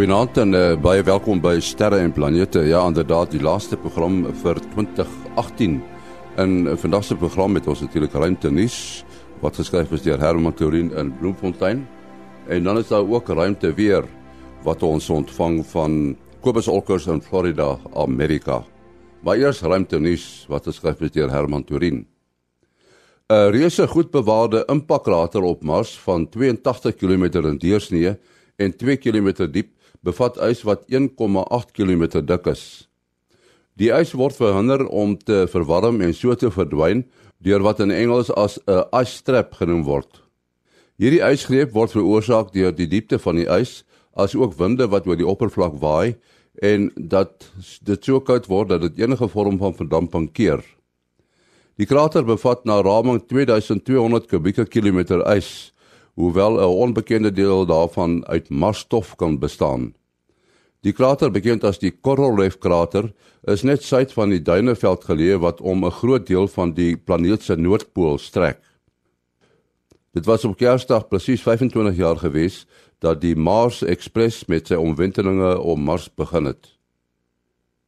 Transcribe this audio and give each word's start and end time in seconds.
Goeienaand 0.00 0.38
en 0.40 0.54
uh, 0.56 0.60
baie 0.80 1.02
welkom 1.04 1.42
by 1.44 1.58
Sterre 1.60 1.98
en 2.00 2.12
Planete. 2.16 2.62
Ja, 2.64 2.78
inderdaad, 2.88 3.34
die 3.34 3.42
laaste 3.44 3.76
program 3.76 4.22
vir 4.40 4.56
2018. 4.72 5.74
In 6.40 6.52
uh, 6.62 6.76
vandag 6.80 7.02
se 7.04 7.16
program 7.20 7.58
het 7.58 7.66
ons 7.68 7.82
natuurlik 7.84 8.14
ruimte 8.16 8.48
nuus 8.48 8.78
wat 9.42 9.58
geskryf 9.60 9.90
is 9.92 10.06
deur 10.06 10.16
Herman 10.24 10.54
Turin 10.56 10.88
in 10.96 11.10
Bloemfontein. 11.18 11.82
En 12.48 12.64
dan 12.64 12.80
is 12.80 12.88
daar 12.88 13.04
ook 13.04 13.28
ruimte 13.28 13.74
weer 13.76 14.08
wat 14.64 14.80
ons 14.88 15.10
ontvang 15.12 15.58
van 15.68 15.98
Kobus 16.40 16.70
Olkers 16.72 17.04
in 17.12 17.20
Florida, 17.20 17.74
Amerika. 17.92 18.62
Maar 19.20 19.36
eers 19.36 19.60
ruimte 19.60 20.00
nuus 20.00 20.46
wat 20.48 20.64
geskryf 20.64 21.02
is 21.04 21.12
deur 21.12 21.28
Herman 21.28 21.66
Turin. 21.68 22.06
'n 23.28 23.50
Reuse 23.52 23.84
goed 23.86 24.08
bewaarde 24.10 24.64
impakkrater 24.64 25.42
op 25.42 25.60
Mars 25.62 25.92
van 25.98 26.24
82 26.28 26.96
km 26.96 27.44
in 27.44 27.58
deursnee 27.58 28.16
en 28.56 28.76
2 28.76 28.96
km 28.96 29.44
diep 29.52 29.76
bevat 30.02 30.38
ys 30.44 30.62
wat 30.64 30.86
1,8 30.88 31.72
km 31.76 32.04
dik 32.24 32.46
is. 32.52 32.64
Die 33.80 33.92
ys 33.94 34.12
word 34.16 34.36
verhinder 34.36 34.86
om 34.88 35.16
te 35.16 35.46
verwarm 35.48 36.00
en 36.04 36.14
so 36.16 36.34
te 36.34 36.50
verdwyn 36.52 37.04
deur 37.40 37.62
wat 37.64 37.80
in 37.80 37.90
Engels 37.90 38.30
as 38.30 38.58
'n 38.66 38.84
ice 38.92 39.16
strap 39.20 39.54
genoem 39.54 39.84
word. 39.84 40.20
Hierdie 41.00 41.24
ysgreep 41.24 41.72
word 41.72 41.92
veroorsaak 41.92 42.52
deur 42.52 42.72
die 42.72 42.86
diepte 42.86 43.18
van 43.18 43.36
die 43.36 43.48
ys, 43.48 43.84
asook 44.12 44.58
winde 44.58 44.88
wat 44.90 45.06
oor 45.06 45.16
die 45.16 45.26
oppervlak 45.26 45.78
waai 45.80 46.16
en 46.62 46.90
dat 46.96 47.48
dit 47.82 48.04
so 48.04 48.20
koud 48.20 48.46
word 48.50 48.68
dat 48.68 48.80
dit 48.80 48.98
enige 48.98 49.28
vorm 49.28 49.58
van 49.58 49.74
verdamping 49.74 50.28
keer. 50.32 50.60
Die 51.80 51.86
krater 51.86 52.24
bevat 52.24 52.66
na 52.68 52.82
raming 52.84 53.22
2200 53.24 54.26
kubieke 54.28 54.66
kilometer 54.68 55.22
ys 55.32 55.72
hoewel 56.20 56.60
'n 56.60 56.76
onbekende 56.84 57.32
deel 57.32 57.66
daarvan 57.66 58.26
uit 58.26 58.48
marsstof 58.48 59.16
kan 59.16 59.38
bestaan. 59.38 59.94
Die 60.80 60.92
krater, 60.92 61.30
bekend 61.30 61.64
as 61.64 61.78
die 61.78 61.90
Korolev 61.90 62.56
krater, 62.58 63.12
is 63.44 63.62
net 63.62 63.82
suid 63.84 64.12
van 64.12 64.32
die 64.32 64.42
duineveld 64.42 65.04
geleë 65.04 65.38
wat 65.38 65.60
om 65.60 65.84
'n 65.84 65.90
groot 65.90 66.26
deel 66.26 66.48
van 66.48 66.72
die 66.72 66.96
planeet 66.96 67.42
se 67.42 67.56
noordpool 67.56 68.18
strek. 68.18 68.60
Dit 70.12 70.26
was 70.26 70.44
op 70.44 70.56
Kersdag 70.56 71.08
presies 71.08 71.42
25 71.42 71.96
jaar 71.96 72.16
gewees 72.16 72.66
dat 72.98 73.20
die 73.20 73.36
Mars 73.36 73.82
Express 73.82 74.44
met 74.46 74.66
sy 74.66 74.74
omwentelinge 74.74 75.58
om 75.58 75.80
Mars 75.80 76.08
begin 76.14 76.44
het. 76.44 76.76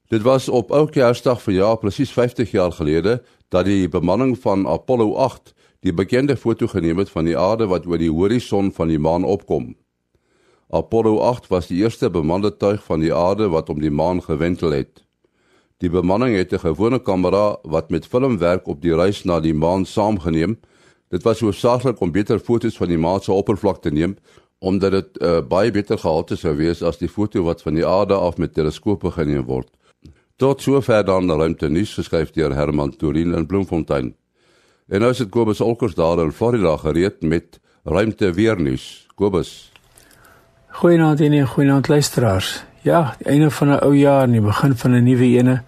Dit 0.08 0.22
was 0.22 0.48
op 0.48 0.70
ou 0.70 0.86
Kersdag 0.86 1.42
vir 1.42 1.54
jaar 1.54 1.78
presies 1.80 2.12
50 2.12 2.50
jaar 2.50 2.72
gelede 2.72 3.22
dat 3.48 3.64
die 3.64 3.88
bemanning 3.88 4.38
van 4.38 4.66
Apollo 4.68 5.14
8 5.14 5.54
die 5.82 5.92
bekende 5.92 6.36
foto 6.36 6.68
geneem 6.70 7.00
het 7.02 7.10
van 7.10 7.26
die 7.26 7.38
aarde 7.38 7.66
wat 7.66 7.86
oor 7.90 7.98
die 7.98 8.10
horison 8.10 8.70
van 8.72 8.88
die 8.88 9.00
maan 9.02 9.24
opkom. 9.26 9.72
Apollo 10.70 11.18
8 11.20 11.48
was 11.50 11.66
die 11.68 11.82
eerste 11.82 12.10
bemande 12.10 12.52
tuig 12.56 12.84
van 12.84 13.02
die 13.02 13.12
aarde 13.14 13.48
wat 13.52 13.68
om 13.68 13.80
die 13.82 13.90
maan 13.90 14.22
gewentel 14.22 14.72
het. 14.72 15.02
Die 15.82 15.90
bemanning 15.90 16.36
het 16.36 16.52
'n 16.52 16.58
gewone 16.58 16.98
kamera 16.98 17.56
wat 17.62 17.90
met 17.90 18.06
film 18.06 18.38
werk 18.38 18.66
op 18.66 18.80
die 18.82 18.94
reis 18.94 19.24
na 19.24 19.40
die 19.40 19.54
maan 19.54 19.84
saamgeneem. 19.84 20.58
Dit 21.10 21.22
was 21.22 21.40
hoofsaaklik 21.40 22.00
om 22.00 22.12
beter 22.12 22.38
foto's 22.38 22.76
van 22.76 22.88
die 22.88 22.98
maan 22.98 23.20
se 23.20 23.32
oppervlak 23.32 23.82
te 23.82 23.90
neem 23.90 24.16
omdat 24.58 24.90
dit 24.90 25.22
uh, 25.22 25.40
baie 25.40 25.70
beter 25.70 25.98
gehalte 25.98 26.36
sou 26.36 26.56
wees 26.56 26.82
as 26.82 26.98
die 26.98 27.08
foto 27.08 27.42
wat 27.42 27.62
van 27.62 27.74
die 27.74 27.86
aarde 27.86 28.14
af 28.14 28.38
met 28.38 28.54
teleskope 28.54 29.10
geneem 29.10 29.44
word. 29.44 29.68
Tot 30.36 30.62
sover 30.62 31.04
dan 31.04 31.30
ruimte 31.30 31.68
nuus 31.68 31.94
geskryf 31.94 32.30
deur 32.30 32.54
Herman 32.54 32.96
Turin 32.96 33.34
in 33.34 33.46
Bloemfontein. 33.46 34.14
En 34.88 35.00
nou 35.00 35.10
is 35.10 35.20
dit 35.22 35.28
Kobus 35.30 35.60
Olkers 35.60 35.94
daar 35.94 36.18
in 36.18 36.32
Florida 36.32 36.76
gereed 36.76 37.22
met 37.22 37.60
ruimte 37.84 38.32
weer 38.32 38.60
nuus. 38.60 39.06
Kobus. 39.14 39.72
Goeienaand 40.68 41.20
en 41.20 41.46
goeienaand 41.46 41.88
luisteraars. 41.88 42.64
Ja, 42.82 43.16
einde 43.22 43.50
van 43.50 43.68
'n 43.68 43.84
ou 43.84 43.94
jaar 43.96 44.22
en 44.22 44.32
die 44.32 44.40
begin 44.40 44.76
van 44.76 44.90
'n 44.90 45.02
nuwe 45.02 45.24
ene. 45.24 45.62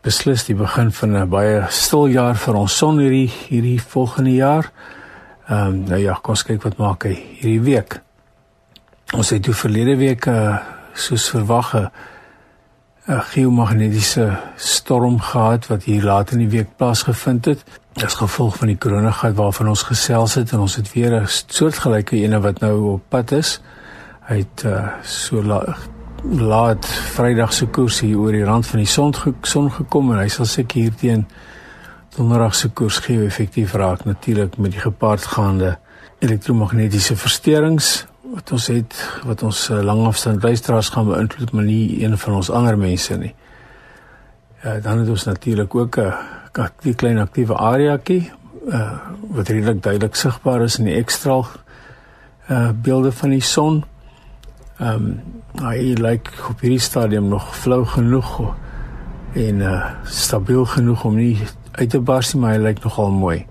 Beslis 0.00 0.44
die 0.44 0.54
begin 0.54 0.92
van 0.92 1.16
'n 1.16 1.28
baie 1.28 1.64
stil 1.68 2.06
jaar 2.06 2.36
vir 2.36 2.54
ons 2.54 2.76
son 2.76 2.98
hierdie 2.98 3.30
hierdie 3.48 3.82
volgende 3.82 4.34
jaar. 4.34 4.72
Ehm 5.48 5.66
um, 5.66 5.84
nou 5.84 6.00
ja, 6.00 6.12
kom 6.12 6.30
ons 6.30 6.42
kyk 6.42 6.62
wat 6.62 6.76
maak 6.76 7.02
hy 7.04 7.14
hierdie 7.14 7.60
week. 7.60 8.00
Ons 9.14 9.30
het 9.30 9.42
toe 9.42 9.54
verlede 9.54 9.96
week 9.96 10.26
uh, 10.26 10.58
soos 10.92 11.28
verwag 11.28 11.74
'n 11.74 11.90
geomagnetiese 13.06 14.38
storm 14.56 15.20
gehad 15.20 15.66
wat 15.66 15.82
hier 15.82 16.02
laat 16.02 16.30
in 16.30 16.38
die 16.38 16.48
week 16.48 16.76
plaasgevind 16.76 17.44
het 17.44 17.64
as 18.02 18.14
gevolg 18.18 18.56
van 18.58 18.72
die 18.72 18.78
koronagat 18.78 19.36
waarvan 19.38 19.68
ons 19.70 19.84
gesels 19.86 20.34
het 20.34 20.52
en 20.52 20.64
ons 20.64 20.76
het 20.76 20.92
weer 20.92 21.20
'n 21.20 21.26
soortgelyke 21.28 22.16
ene 22.16 22.40
wat 22.40 22.60
nou 22.60 22.92
op 22.92 23.02
pad 23.08 23.32
is. 23.32 23.60
Hy 24.28 24.36
het 24.36 24.64
uh, 24.66 24.88
so 25.02 25.42
la, 25.42 25.76
laat 26.22 26.86
Vrydag 26.86 27.52
se 27.52 27.66
koers 27.66 28.00
hier 28.00 28.18
oor 28.18 28.32
die 28.32 28.44
rand 28.44 28.66
van 28.66 28.78
die 28.78 28.88
son 28.88 29.14
ge, 29.14 29.34
son 29.42 29.70
gekom 29.70 30.12
en 30.12 30.18
hy 30.18 30.28
sal 30.28 30.44
seker 30.44 30.80
hier 30.80 30.94
teen 30.94 31.26
Donderdag 32.16 32.54
se 32.54 32.68
koers 32.68 32.98
gee 32.98 33.24
effektief 33.26 33.74
raak 33.74 34.04
natuurlik 34.04 34.56
met 34.56 34.70
die 34.70 34.80
gepaardgaande 34.80 35.78
elektromagnetiese 36.18 37.16
versteurings 37.16 38.06
wat 38.22 38.52
ons 38.52 38.66
het 38.66 38.94
wat 39.24 39.42
ons 39.42 39.70
uh, 39.70 39.82
langafstand 39.82 40.42
luisteraars 40.42 40.88
gaan 40.88 41.06
beïnvloed 41.06 41.52
maar 41.52 41.64
nie 41.64 42.04
een 42.04 42.18
van 42.18 42.34
ons 42.34 42.50
ander 42.50 42.78
mense 42.78 43.16
nie. 43.16 43.34
Ja, 44.62 44.80
dan 44.80 44.98
het 44.98 45.08
ons 45.08 45.24
natuurlik 45.24 45.74
ook 45.74 45.98
'n 45.98 46.14
uh, 46.58 46.66
die 46.82 46.94
klein 46.94 47.18
aktiewe 47.18 47.56
areaetjie 47.56 48.32
uh, 48.66 48.92
wat 49.34 49.48
redelik 49.48 49.82
duidelik 49.82 50.14
sigbaar 50.14 50.62
is 50.62 50.78
in 50.78 50.84
die 50.90 50.98
ekstraal 50.98 51.46
uh 52.48 52.70
beelde 52.82 53.12
van 53.12 53.30
die 53.30 53.40
son. 53.40 53.84
Ehm 54.78 54.94
um, 54.94 55.22
hy 55.64 55.94
lyk 55.94 56.28
op 56.50 56.60
hierdie 56.60 56.82
stadium 56.82 57.28
nog 57.30 57.56
flou 57.56 57.84
genoeg 57.86 58.54
en 59.34 59.60
uh 59.60 59.84
stabiel 60.04 60.64
genoeg 60.64 61.04
om 61.04 61.14
nie 61.16 61.38
uit 61.72 61.90
te 61.90 62.00
bars 62.00 62.34
nie, 62.34 62.40
maar 62.42 62.56
hy 62.56 62.62
lyk 62.66 62.82
nogal 62.84 63.10
mooi. 63.10 63.46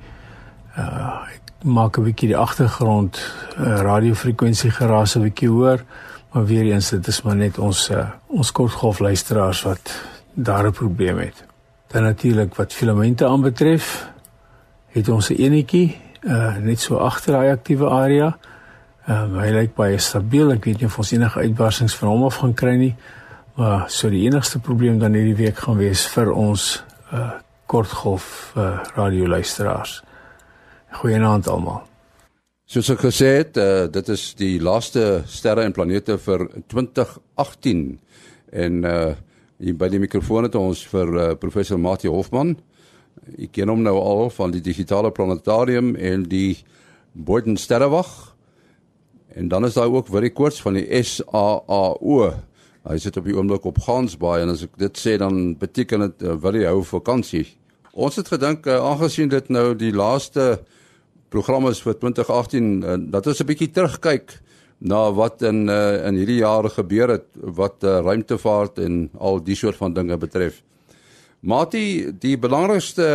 Uh 0.77 1.23
ek 1.33 1.41
maak 1.63 1.97
'n 1.97 2.03
bietjie 2.03 2.27
die 2.33 2.37
agtergrond 2.37 3.17
uh, 3.57 3.81
radiofrekwensie 3.81 4.71
geraas 4.71 5.15
'n 5.15 5.23
bietjie 5.23 5.49
hoor, 5.49 5.83
maar 6.31 6.45
weer 6.45 6.71
eens 6.73 6.89
dit 6.89 7.07
is 7.07 7.21
maar 7.21 7.35
net 7.35 7.57
ons 7.57 7.89
uh, 7.89 8.09
ons 8.27 8.51
kortgolf 8.51 8.99
luisteraars 8.99 9.63
wat 9.63 10.03
daar 10.33 10.67
'n 10.67 10.71
probleem 10.71 11.17
het. 11.17 11.52
Dan 11.93 12.03
natuurlik 12.03 12.55
wat 12.55 12.73
filamente 12.73 13.25
aanbetref, 13.25 14.09
het 14.89 15.09
ons 15.09 15.29
'n 15.29 15.41
enetjie 15.41 15.97
uh 16.21 16.57
net 16.57 16.79
so 16.79 16.97
agter 16.97 17.33
daai 17.33 17.51
aktiewe 17.51 17.89
area. 17.89 18.37
Ehm 19.07 19.35
uh, 19.35 19.41
hy 19.41 19.51
lyk 19.51 19.75
baie 19.75 19.97
stabiel. 19.97 20.51
Ek 20.51 20.65
weet 20.65 20.79
nie 20.79 20.85
of 20.85 20.97
ons 20.97 21.11
enige 21.11 21.39
uitbarsings 21.39 21.95
van 21.95 22.09
hom 22.09 22.23
af 22.23 22.35
gaan 22.35 22.53
kry 22.53 22.75
nie. 22.75 22.95
Maar 23.55 23.89
so 23.89 24.09
die 24.09 24.25
enigste 24.25 24.59
probleem 24.59 24.99
dan 24.99 25.13
hierdie 25.13 25.35
week 25.35 25.57
gaan 25.57 25.77
wees 25.77 26.07
vir 26.07 26.31
ons 26.31 26.83
uh 27.11 27.31
kortgolf 27.65 28.53
uh 28.57 28.79
radioluisteraars. 28.95 30.03
Goeienaand 30.91 31.47
almal. 31.47 31.83
Soos 32.65 32.89
ek 32.89 32.99
gesê 32.99 33.37
het, 33.37 33.57
uh, 33.57 33.85
dit 33.91 34.09
is 34.09 34.33
die 34.33 34.61
laaste 34.61 35.23
sterre 35.25 35.61
en 35.63 35.71
planete 35.71 36.17
vir 36.17 36.47
2018 36.67 37.99
en 38.51 38.83
uh 38.83 39.13
Hier 39.63 39.75
by 39.79 39.87
die 39.87 40.01
mikrofoon 40.03 40.43
het 40.43 40.57
ons 40.59 40.81
vir 40.91 41.09
uh, 41.15 41.25
professor 41.39 41.79
Mati 41.79 42.09
Hofman. 42.11 42.49
Ek 43.37 43.53
ken 43.55 43.69
hom 43.71 43.79
nou 43.85 43.93
al 43.95 44.25
van 44.35 44.51
die 44.51 44.59
digitale 44.59 45.13
planetarium 45.15 45.93
en 45.95 46.25
die 46.27 46.57
Boden 47.15 47.55
Sterrewag. 47.55 48.09
En 49.31 49.47
dan 49.47 49.63
is 49.63 49.77
daar 49.79 49.87
ook 49.87 50.09
vir 50.11 50.27
die 50.27 50.33
koers 50.35 50.59
van 50.65 50.75
die 50.75 50.83
SAAO. 50.99 52.17
Hy 52.83 52.97
sit 52.99 53.15
op 53.21 53.29
die 53.29 53.37
oomblik 53.37 53.63
op 53.69 53.79
Gansbaai 53.85 54.41
en 54.43 54.51
as 54.51 54.65
ek 54.67 54.75
dit 54.83 54.99
sê 54.99 55.15
dan 55.21 55.55
beteken 55.61 56.09
dit 56.09 56.27
uh, 56.27 56.35
wil 56.43 56.59
hy 56.59 56.67
hou 56.67 56.81
vakansie. 56.83 57.45
Ons 57.95 58.19
het 58.19 58.27
gedink 58.35 58.67
uh, 58.67 58.81
aangesien 58.83 59.31
dit 59.31 59.47
nou 59.47 59.69
die 59.79 59.93
laaste 59.95 60.57
program 61.31 61.71
is 61.71 61.79
vir 61.85 61.95
2018 62.03 62.73
uh, 62.83 62.99
dat 63.15 63.31
ons 63.31 63.39
'n 63.39 63.47
bietjie 63.47 63.71
terugkyk 63.71 64.41
na 64.83 65.11
wat 65.15 65.41
in 65.47 65.67
uh, 65.71 66.05
in 66.07 66.17
hierdie 66.19 66.41
jare 66.41 66.69
gebeur 66.69 67.15
het 67.15 67.27
wat 67.59 67.83
uh, 67.87 68.01
ruimtevaart 68.03 68.81
en 68.83 69.07
al 69.17 69.39
die 69.43 69.55
soort 69.55 69.79
van 69.79 69.95
dinge 69.95 70.17
betref. 70.19 70.59
Mati, 71.39 72.11
die 72.19 72.35
belangrikste 72.39 73.07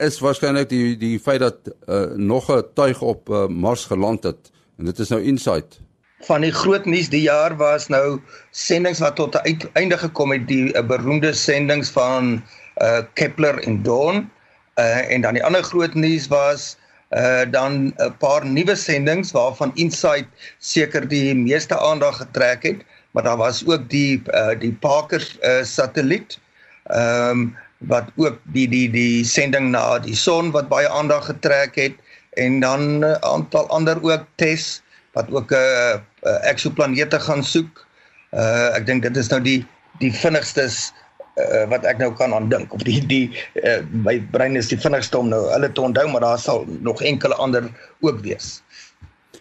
is 0.00 0.18
waarskynlik 0.24 0.70
die 0.72 0.96
die 1.00 1.18
feit 1.20 1.44
dat 1.44 1.68
uh, 1.68 2.16
nog 2.16 2.48
'n 2.48 2.64
tuig 2.74 3.02
op 3.02 3.28
uh, 3.28 3.46
Mars 3.46 3.84
geland 3.84 4.24
het 4.24 4.50
en 4.78 4.84
dit 4.84 4.98
is 4.98 5.08
nou 5.08 5.20
Insight. 5.22 5.80
Van 6.24 6.40
die 6.40 6.52
groot 6.52 6.84
nuus 6.84 7.08
die 7.08 7.22
jaar 7.22 7.56
was 7.56 7.88
nou 7.88 8.20
sendinge 8.50 9.00
wat 9.04 9.16
tot 9.16 9.36
'n 9.44 9.68
einde 9.72 9.98
gekom 9.98 10.32
het, 10.32 10.48
die 10.48 10.72
uh, 10.72 10.86
beroemde 10.86 11.32
sendinge 11.32 11.92
van 11.92 12.42
uh, 12.82 13.00
Kepler 13.14 13.58
en 13.58 13.82
Dawn. 13.82 14.30
Uh, 14.76 15.12
en 15.12 15.20
dan 15.20 15.34
die 15.34 15.44
ander 15.44 15.62
groot 15.62 15.94
nuus 15.94 16.28
was 16.28 16.76
uh 17.10 17.44
dan 17.50 17.92
'n 17.98 18.14
paar 18.18 18.46
nuwe 18.46 18.76
sendinge 18.76 19.32
waarvan 19.32 19.72
Insight 19.74 20.28
seker 20.58 21.08
die 21.08 21.34
meeste 21.34 21.78
aandag 21.78 22.16
getrek 22.16 22.62
het, 22.62 22.84
maar 23.10 23.22
daar 23.22 23.36
was 23.36 23.66
ook 23.66 23.88
die 23.90 24.22
uh 24.34 24.54
die 24.58 24.72
Parker 24.72 25.22
uh 25.42 25.64
satelliet. 25.64 26.38
Ehm 26.86 27.30
um, 27.30 27.56
wat 27.80 28.12
ook 28.16 28.38
die 28.52 28.68
die 28.68 28.90
die 28.90 29.24
sending 29.24 29.70
na 29.72 29.98
die 29.98 30.16
son 30.16 30.50
wat 30.52 30.68
baie 30.68 30.88
aandag 30.88 31.24
getrek 31.32 31.74
het 31.74 31.94
en 32.36 32.60
dan 32.60 33.00
'n 33.00 33.04
uh, 33.04 33.16
aantal 33.20 33.68
ander 33.68 33.96
ook 34.02 34.24
TESS 34.36 34.82
wat 35.12 35.30
ook 35.30 35.50
'n 35.50 35.54
uh, 35.54 35.94
uh, 36.22 36.48
eksoplanete 36.50 37.20
gaan 37.20 37.44
soek. 37.44 37.86
Uh 38.32 38.76
ek 38.76 38.86
dink 38.86 39.02
dit 39.02 39.16
is 39.16 39.28
nou 39.28 39.40
die 39.40 39.66
die 39.98 40.12
vinnigstes 40.12 40.92
uh, 41.36 41.66
wat 41.70 41.84
ek 41.84 41.98
nou 42.02 42.10
kan 42.18 42.34
aandink 42.36 42.74
of 42.74 42.82
die 42.86 43.00
die 43.06 43.26
uh, 43.62 43.80
my 43.92 44.18
brein 44.32 44.56
is 44.56 44.70
die 44.72 44.80
vinnigste 44.80 45.18
om 45.18 45.30
nou 45.32 45.42
hulle 45.52 45.70
te 45.72 45.84
onthou 45.84 46.06
maar 46.10 46.26
daar 46.26 46.38
sal 46.38 46.66
nog 46.80 47.02
enkele 47.02 47.34
ander 47.34 47.70
ook 48.00 48.20
wees. 48.24 48.60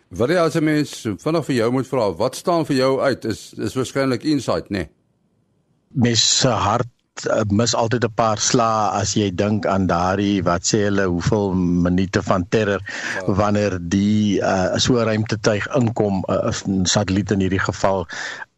Wat 0.09 0.29
jy 0.29 0.37
as 0.41 0.55
'n 0.57 0.63
mens 0.63 1.07
vinnig 1.23 1.45
vir 1.45 1.55
jou 1.55 1.71
moet 1.71 1.87
vra, 1.87 2.11
wat 2.17 2.35
staan 2.35 2.65
vir 2.65 2.75
jou 2.75 2.93
uit 3.01 3.25
is 3.25 3.53
is 3.57 3.75
waarskynlik 3.75 4.23
insight, 4.23 4.69
né? 4.69 4.77
Nee? 4.77 4.89
Mes 5.93 6.39
se 6.39 6.47
hart 6.47 6.89
uh, 7.27 7.43
mis 7.49 7.75
altyd 7.75 8.05
'n 8.05 8.13
paar 8.15 8.39
slae 8.39 8.89
as 9.01 9.13
jy 9.13 9.29
dink 9.35 9.65
aan 9.65 9.87
daardie 9.87 10.43
wat 10.43 10.63
sê 10.71 10.83
hulle 10.87 11.05
hoeveel 11.05 11.53
minute 11.87 12.21
van 12.23 12.45
terror 12.49 12.81
ja. 12.83 13.33
wanneer 13.41 13.77
die 13.81 14.41
uh, 14.41 14.77
so 14.77 15.03
ruimtetuig 15.03 15.67
inkom 15.79 16.23
'n 16.27 16.81
uh, 16.81 16.83
satelliet 16.83 17.31
in 17.31 17.39
hierdie 17.45 17.65
geval 17.69 18.07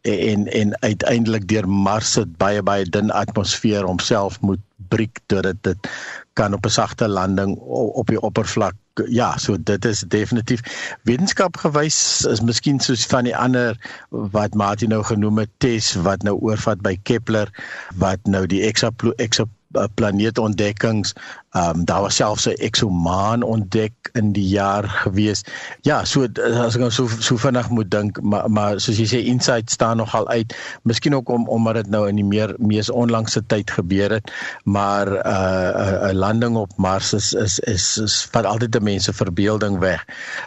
en 0.02 0.46
en 0.46 0.74
uiteindelik 0.82 1.48
deur 1.48 1.68
Mars 1.68 2.12
se 2.12 2.26
baie 2.26 2.62
baie 2.62 2.84
dun 2.84 3.10
atmosfeer 3.10 3.86
homself 3.86 4.40
moet 4.40 4.60
breek 4.88 5.20
totdat 5.26 5.62
dit 5.62 5.90
kan 6.32 6.54
op 6.54 6.66
'n 6.66 6.76
sagte 6.78 7.08
landing 7.08 7.56
op 8.02 8.06
die 8.06 8.20
oppervlak 8.20 8.74
ja 9.08 9.38
so 9.38 9.62
dit 9.62 9.84
is 9.84 10.04
definitief 10.08 10.60
wetenskap 11.02 11.56
gewys 11.56 12.24
is 12.28 12.40
miskien 12.40 12.80
soos 12.80 13.06
van 13.06 13.24
die 13.24 13.36
ander 13.36 13.76
wat 14.10 14.54
Martin 14.54 14.88
nou 14.92 15.04
genoem 15.04 15.38
het 15.44 15.50
tes 15.64 15.94
wat 16.08 16.22
nou 16.22 16.36
oorvat 16.40 16.80
by 16.84 16.96
Kepler 17.02 17.48
wat 17.96 18.18
nou 18.28 18.46
die 18.46 18.62
eksoplaneetontdekkings 18.66 21.12
Ehm 21.52 21.78
um, 21.78 21.84
daar 21.84 22.00
was 22.00 22.16
selfs 22.16 22.46
'n 22.48 22.56
eksomaan 22.64 23.42
ontdek 23.42 23.92
in 24.12 24.32
die 24.32 24.48
jaar 24.48 24.88
gewees. 24.88 25.44
Ja, 25.80 26.04
so 26.04 26.22
as 26.22 26.74
ek 26.74 26.80
nou 26.80 26.90
so 26.90 27.08
so 27.18 27.36
vinnig 27.36 27.68
moet 27.68 27.90
dink, 27.90 28.20
maar 28.20 28.50
maar 28.50 28.80
soos 28.80 28.96
jy 28.96 29.06
sê 29.10 29.20
insight 29.24 29.70
staan 29.70 29.96
nogal 29.96 30.28
uit. 30.28 30.56
Miskien 30.82 31.14
ook 31.14 31.28
om 31.28 31.48
omdat 31.48 31.74
dit 31.74 31.90
nou 31.92 32.08
in 32.08 32.16
die 32.16 32.24
meer 32.24 32.54
mees 32.56 32.90
onlangse 32.90 33.46
tyd 33.46 33.70
gebeur 33.70 34.10
het, 34.10 34.32
maar 34.64 35.06
'n 35.06 35.20
uh, 35.28 36.08
'n 36.10 36.16
landing 36.16 36.56
op 36.56 36.72
Mars 36.76 37.12
is 37.12 37.32
is 37.32 37.58
is, 37.58 37.98
is 37.98 38.28
vat 38.32 38.44
altyd 38.44 38.76
'n 38.76 38.82
mens 38.82 39.04
se 39.04 39.12
verbeelding 39.12 39.78
weg. 39.78 40.04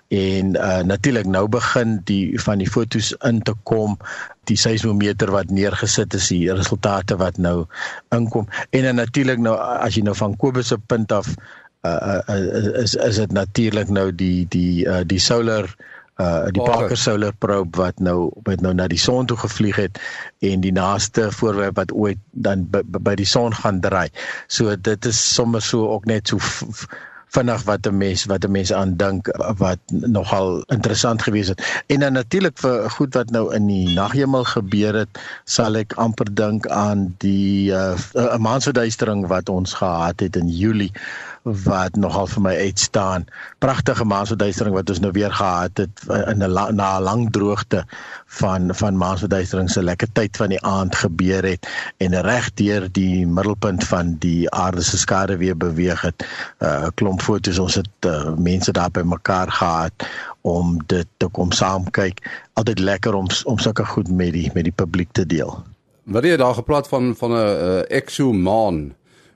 En 0.07 0.55
uh, 0.55 0.81
natuurlik 0.81 1.25
nou 1.25 1.47
begin 1.47 2.01
die 2.03 2.41
van 2.41 2.57
die 2.57 2.69
fotos 2.69 3.13
in 3.21 3.41
te 3.41 3.53
kom 3.63 3.97
die 4.49 4.57
seismometer 4.59 5.31
wat 5.33 5.49
neergesit 5.53 6.13
is 6.17 6.29
die 6.29 6.53
resultate 6.53 7.17
wat 7.21 7.37
nou 7.41 7.65
inkom 8.15 8.47
en 8.69 8.87
dan 8.87 8.99
natuurlik 9.01 9.41
nou 9.41 9.55
as 9.57 9.97
jy 9.97 10.03
nou 10.05 10.15
van 10.17 10.35
Kobus 10.41 10.71
se 10.73 10.77
punt 10.95 11.11
af 11.11 11.35
uh, 11.85 12.21
uh, 12.29 12.81
is 12.81 12.95
is 12.95 13.21
dit 13.21 13.31
natuurlik 13.31 13.91
nou 13.93 14.09
die 14.15 14.47
die 14.49 14.87
uh, 14.87 15.03
die 15.05 15.21
solar 15.21 15.69
uh 16.15 16.47
die 16.55 16.63
Parker 16.63 16.95
Solar 16.97 17.33
Probe 17.35 17.77
wat 17.77 17.99
nou 17.99 18.31
wat 18.47 18.61
nou 18.63 18.71
na 18.73 18.87
die 18.87 18.99
son 18.99 19.27
toe 19.27 19.37
gevlieg 19.37 19.75
het 19.75 19.99
en 20.39 20.61
die 20.63 20.71
naaste 20.71 21.27
voorwerp 21.31 21.75
wat 21.75 21.91
ooit 21.91 22.21
dan 22.31 22.63
by, 22.71 22.85
by 22.87 23.15
die 23.19 23.27
son 23.27 23.51
gaan 23.53 23.81
draai. 23.83 24.07
So 24.47 24.75
dit 24.75 25.05
is 25.05 25.19
sommer 25.19 25.61
so 25.61 25.89
ook 25.91 26.07
net 26.07 26.31
so 26.31 26.39
vinnig 27.33 27.63
wat 27.63 27.87
'n 27.87 27.97
mens 27.97 28.25
wat 28.25 28.45
'n 28.45 28.51
mens 28.51 28.73
aan 28.73 28.95
dink 28.95 29.27
wat 29.57 29.79
nogal 29.87 30.63
interessant 30.67 31.21
gewees 31.21 31.47
het. 31.47 31.83
En 31.87 31.99
dan 31.99 32.13
natuurlik 32.13 32.57
vir 32.57 32.89
goed 32.89 33.13
wat 33.13 33.29
nou 33.29 33.53
in 33.53 33.67
die 33.67 33.93
naghemel 33.93 34.43
gebeur 34.43 34.93
het, 34.93 35.19
sal 35.43 35.75
ek 35.75 35.93
amper 35.93 36.35
dink 36.35 36.67
aan 36.67 37.15
die 37.17 37.71
'n 37.71 37.97
uh, 38.13 38.37
maansverduistering 38.37 39.27
wat 39.27 39.49
ons 39.49 39.73
gehad 39.73 40.19
het 40.19 40.35
in 40.35 40.47
Julie 40.47 40.91
wat 41.45 41.95
nogal 41.95 42.25
vir 42.27 42.41
my 42.41 42.53
uitstaan. 42.57 43.25
Pragtige 43.61 44.05
maansverduistering 44.05 44.73
wat 44.73 44.89
ons 44.89 44.99
nou 44.99 45.11
weer 45.13 45.33
gehad 45.33 45.77
het 45.77 46.01
in 46.31 46.41
'n 46.41 46.75
na 46.75 46.97
'n 46.97 47.03
lang 47.03 47.31
droogte 47.31 47.85
van 48.25 48.75
van 48.75 48.97
maansverduistering 48.97 49.69
se 49.69 49.83
lekker 49.83 50.07
tyd 50.13 50.37
van 50.37 50.49
die 50.49 50.61
aand 50.61 50.95
gebeur 50.95 51.43
het 51.45 51.67
en 51.97 52.21
reg 52.21 52.53
deur 52.53 52.91
die 52.91 53.27
middelpunt 53.27 53.83
van 53.83 54.15
die 54.19 54.49
aarde 54.49 54.81
se 54.81 54.97
skare 54.97 55.37
weer 55.37 55.57
beweeg 55.57 56.01
het. 56.01 56.25
'n 56.59 56.65
uh, 56.65 56.87
Klomp 56.93 57.21
foto's 57.21 57.59
ons 57.59 57.75
het 57.75 58.05
uh, 58.05 58.33
mense 58.37 58.71
daar 58.71 58.91
by 58.91 59.01
mekaar 59.01 59.51
gehad 59.51 59.93
om 60.41 60.81
dit 60.85 61.07
te 61.17 61.27
kom 61.27 61.51
saam 61.51 61.89
kyk. 61.91 62.45
Altyd 62.53 62.79
lekker 62.79 63.13
om 63.13 63.27
om 63.43 63.59
sulke 63.59 63.85
goed 63.85 64.09
met 64.09 64.31
die 64.33 64.51
met 64.53 64.63
die 64.63 64.75
publiek 64.75 65.11
te 65.11 65.25
deel. 65.25 65.63
Wat 66.03 66.23
jy 66.23 66.37
daar 66.37 66.53
gepraat 66.53 66.87
van 66.87 67.15
van 67.15 67.31
'n 67.31 67.35
uh, 67.35 67.81
exomaan 67.89 68.95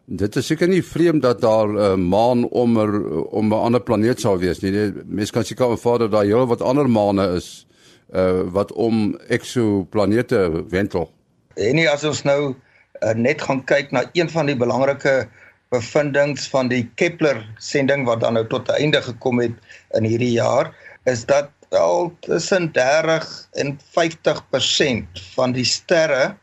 Dit 0.09 0.35
is 0.39 0.47
seker 0.49 0.67
nie 0.67 0.81
vreemd 0.81 1.21
dat 1.21 1.41
daar 1.41 1.67
'n 1.69 1.77
uh, 1.77 1.95
maan 1.95 2.47
om 2.49 2.77
er, 2.77 2.93
om 3.29 3.47
'n 3.47 3.53
ander 3.53 3.81
planeet 3.81 4.19
sou 4.19 4.39
wees 4.39 4.59
nie. 4.59 4.71
Mense 5.05 5.31
kan 5.31 5.45
seker 5.45 5.69
aanvaar 5.69 5.99
dat 5.99 6.11
daar 6.11 6.25
heel 6.25 6.47
wat 6.47 6.61
ander 6.61 6.89
maane 6.89 7.35
is 7.35 7.67
uh 8.13 8.41
wat 8.51 8.71
om 8.71 9.19
eksoplanete 9.27 10.65
wentel. 10.69 11.11
En 11.55 11.75
nie 11.75 11.89
as 11.89 12.03
ons 12.03 12.23
nou 12.23 12.55
uh, 13.03 13.13
net 13.13 13.41
gaan 13.41 13.63
kyk 13.63 13.91
na 13.91 14.09
een 14.13 14.29
van 14.29 14.45
die 14.45 14.57
belangrike 14.57 15.29
bevindinge 15.69 16.41
van 16.49 16.67
die 16.67 16.89
Kepler 16.95 17.45
sending 17.57 18.05
wat 18.05 18.19
dan 18.19 18.33
nou 18.33 18.47
tot 18.47 18.67
'n 18.67 18.81
einde 18.81 19.01
gekom 19.01 19.39
het 19.39 19.53
in 19.93 20.03
hierdie 20.03 20.31
jaar, 20.31 20.73
is 21.05 21.25
dat 21.25 21.49
al 21.69 22.11
tussen 22.19 22.71
30 22.71 23.47
en 23.51 23.79
50% 23.93 25.21
van 25.35 25.51
die 25.51 25.65
sterre 25.65 26.35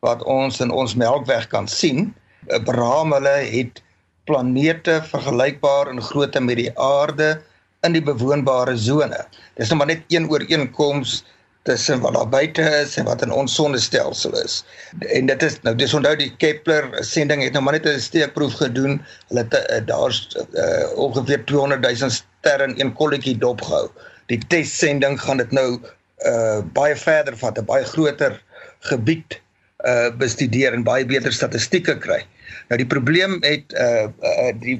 wat 0.00 0.22
ons 0.22 0.60
in 0.60 0.70
ons 0.70 0.94
Melkweg 0.94 1.46
kan 1.46 1.68
sien, 1.68 2.14
Abraham 2.54 3.12
hulle 3.12 3.36
het 3.52 3.82
planete 4.28 5.00
vergelykbaar 5.08 5.90
in 5.92 6.02
grootte 6.02 6.40
met 6.40 6.56
die 6.60 6.72
aarde 6.78 7.40
in 7.86 7.94
die 7.94 8.02
bewoonbare 8.04 8.76
sone. 8.76 9.20
Dis 9.56 9.70
nou 9.70 9.78
maar 9.80 9.90
net 9.92 10.04
een 10.12 10.28
ooreenkoms 10.30 11.22
tussen 11.68 12.00
wat 12.00 12.14
daar 12.16 12.28
buite 12.28 12.62
is 12.80 12.96
en 12.96 13.04
wat 13.04 13.22
in 13.22 13.32
ons 13.34 13.54
sonnestelsel 13.54 14.36
is. 14.42 14.62
En 15.00 15.28
dit 15.28 15.42
is 15.42 15.58
nou 15.66 15.74
dis 15.76 15.94
onthou 15.94 16.14
die 16.16 16.30
Kepler 16.40 16.88
sending 17.04 17.42
het 17.44 17.56
nou 17.56 17.62
maar 17.64 17.76
net 17.76 17.86
'n 17.86 18.00
steekproef 18.00 18.56
gedoen. 18.62 19.00
Hulle 19.28 19.44
het 19.44 19.54
uh, 19.58 19.80
daar's 19.86 20.20
uh, 20.54 20.86
ongeveer 20.96 21.44
200 21.44 21.82
000 22.00 22.10
sterre 22.10 22.64
in 22.70 22.80
een 22.80 22.92
kolletjie 22.92 23.36
dopgehou. 23.38 23.88
Die 24.32 24.40
testsending 24.48 25.20
gaan 25.20 25.36
dit 25.44 25.52
nou 25.52 25.80
uh 26.26 26.60
baie 26.74 26.96
verder 26.96 27.36
vat, 27.38 27.58
'n 27.58 27.64
baie 27.64 27.84
groter 27.84 28.42
gebied 28.80 29.40
uh 29.86 30.10
bestudeer 30.18 30.72
en 30.72 30.82
baie 30.82 31.06
beter 31.06 31.32
statistieke 31.32 31.98
kry. 31.98 32.24
Nou 32.68 32.78
die 32.80 32.88
probleem 32.88 33.38
het 33.44 33.74
uh, 33.74 34.08
uh 34.08 34.52
die 34.60 34.78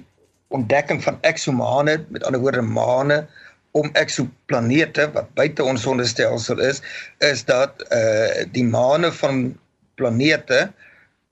ontdekking 0.49 1.03
van 1.05 1.19
eksomane, 1.29 1.99
met 2.09 2.25
ander 2.25 2.41
woorde 2.41 2.65
maane 2.65 3.27
om 3.77 3.91
eksoplanete 4.01 5.11
wat 5.13 5.29
buite 5.37 5.65
ons 5.65 5.83
sonnestelsel 5.85 6.61
is, 6.65 6.83
is 7.19 7.45
dat 7.45 7.85
uh 7.93 8.45
die 8.53 8.65
maane 8.65 9.13
van 9.13 9.59
planete 10.01 10.69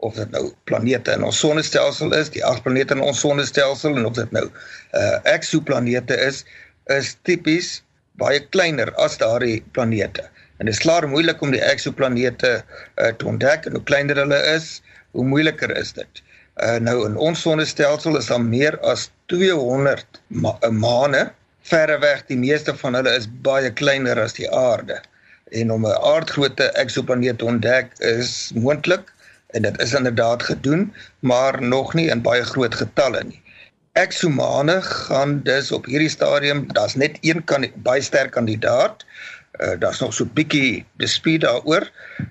of 0.05 0.15
dit 0.15 0.31
nou 0.31 0.51
planete 0.69 1.15
in 1.17 1.25
ons 1.25 1.39
sonnestelsel 1.41 2.13
is, 2.13 2.31
die 2.31 2.45
agt 2.45 2.63
planete 2.63 2.95
in 2.95 3.01
ons 3.01 3.21
sonnestelsel 3.21 3.97
en 3.97 4.07
of 4.07 4.19
dit 4.19 4.37
nou 4.37 4.45
uh 4.93 5.19
eksoplanete 5.33 6.19
is, 6.29 6.45
is 6.93 7.17
tipies 7.23 7.79
baie 8.21 8.41
kleiner 8.53 8.93
as 9.03 9.19
daardie 9.21 9.61
planete. 9.77 10.25
En 10.57 10.69
dit 10.69 10.75
is 10.75 10.81
klaar 10.81 11.05
moeilik 11.09 11.41
om 11.45 11.53
die 11.53 11.63
eksoplanete 11.65 12.53
uh, 12.61 13.11
te 13.19 13.29
ontdek 13.29 13.69
en 13.69 13.77
hoe 13.77 13.85
kleiner 13.89 14.17
hulle 14.23 14.39
is, 14.55 14.81
hoe 15.17 15.25
moeiliker 15.25 15.73
is 15.77 15.93
dit. 15.97 16.23
Uh, 16.57 16.79
nou 16.81 17.03
in 17.05 17.19
ons 17.21 17.41
sonnestelsel 17.45 18.17
is 18.17 18.31
daar 18.33 18.41
meer 18.41 18.79
as 18.89 19.11
200 19.29 20.21
ma 20.41 20.55
uh, 20.65 20.71
maane. 20.73 21.27
Verreweg 21.69 22.23
die 22.31 22.39
meeste 22.41 22.73
van 22.81 22.97
hulle 22.97 23.13
is 23.19 23.27
baie 23.45 23.69
kleiner 23.77 24.17
as 24.23 24.39
die 24.39 24.49
aarde. 24.49 24.97
En 25.53 25.73
om 25.75 25.85
'n 25.85 25.99
aardgrootte 26.13 26.71
eksoplaneet 26.83 27.39
te 27.39 27.45
ontdek 27.53 27.93
is 27.99 28.53
moontlik 28.55 29.13
en 29.53 29.69
dit 29.69 29.81
is 29.85 29.93
inderdaad 29.93 30.43
gedoen, 30.43 30.95
maar 31.21 31.63
nog 31.63 31.95
nie 31.95 32.09
in 32.09 32.23
baie 32.23 32.45
groot 32.45 32.75
getalle 32.75 33.23
nie. 33.25 33.43
Eksomane 33.93 34.81
gaan 34.83 35.43
dus 35.43 35.73
op 35.73 35.85
hierdie 35.85 36.09
stadium, 36.09 36.67
daar's 36.73 36.95
net 36.95 37.19
een 37.21 37.45
kan 37.45 37.69
baie 37.85 38.01
sterk 38.01 38.33
kandidaat 38.33 39.05
Uh, 39.57 39.73
daar's 39.79 40.01
nog 40.01 40.15
so 40.15 40.25
'n 40.25 40.31
bietjie 40.35 40.85
dispuut 40.97 41.41
daaroor. 41.41 41.91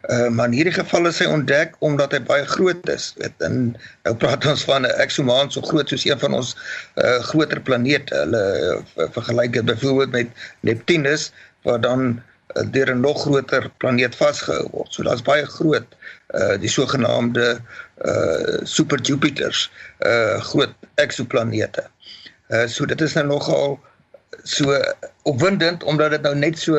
Uh, 0.09 0.27
maar 0.27 0.45
in 0.45 0.57
hierdie 0.57 0.73
geval 0.73 1.07
is 1.07 1.19
hy 1.19 1.25
ontdek 1.25 1.75
omdat 1.79 2.11
hy 2.11 2.21
baie 2.21 2.45
groot 2.45 2.89
is. 2.89 3.13
Weet, 3.17 3.33
en 3.37 3.75
nou 4.03 4.15
praat 4.15 4.45
ons 4.45 4.63
van 4.63 4.85
'n 4.85 4.99
eksomaan 5.01 5.51
so 5.51 5.61
groot 5.61 5.89
soos 5.89 6.05
een 6.05 6.19
van 6.19 6.33
ons 6.33 6.55
uh, 6.95 7.19
groter 7.19 7.61
planete. 7.61 8.15
Hulle 8.15 8.43
uh, 8.97 9.09
vergelyk 9.17 9.53
dit 9.53 9.65
byvoorbeeld 9.65 10.11
met 10.11 10.27
Neptunus 10.59 11.31
wat 11.61 11.81
dan 11.81 12.21
uh, 12.53 12.63
deur 12.71 12.93
'n 12.93 12.99
nog 12.99 13.21
groter 13.21 13.71
planeet 13.77 14.15
vasgehou 14.15 14.69
word. 14.71 14.93
So 14.93 15.03
daar's 15.03 15.21
baie 15.21 15.45
groot 15.45 15.87
uh 16.33 16.57
die 16.59 16.69
sogenaamde 16.69 17.59
uh 18.05 18.59
super 18.63 19.01
Jupiters, 19.01 19.71
uh 19.99 20.41
groot 20.41 20.73
eksoplanete. 20.95 21.83
Uh 22.49 22.67
so 22.67 22.85
dit 22.85 23.01
is 23.01 23.13
nou 23.13 23.25
nogal 23.25 23.79
so 24.45 24.77
opwindend 25.25 25.83
omdat 25.83 26.13
dit 26.13 26.21
nou 26.21 26.35
net 26.37 26.59
so 26.61 26.77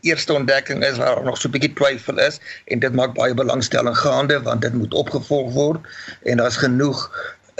eerste 0.00 0.32
ontdekking 0.32 0.84
is 0.84 0.96
waar 0.96 1.20
nog 1.24 1.36
so 1.36 1.48
'n 1.48 1.52
bietjie 1.52 1.74
twyfel 1.76 2.18
is 2.18 2.40
en 2.72 2.80
dit 2.80 2.92
maak 2.92 3.14
baie 3.14 3.34
belangstelling 3.34 3.96
gaande 3.96 4.40
want 4.42 4.62
dit 4.62 4.72
moet 4.72 4.94
opgevolg 4.94 5.52
word 5.52 5.80
en 6.24 6.40
daar's 6.40 6.56
genoeg 6.56 7.04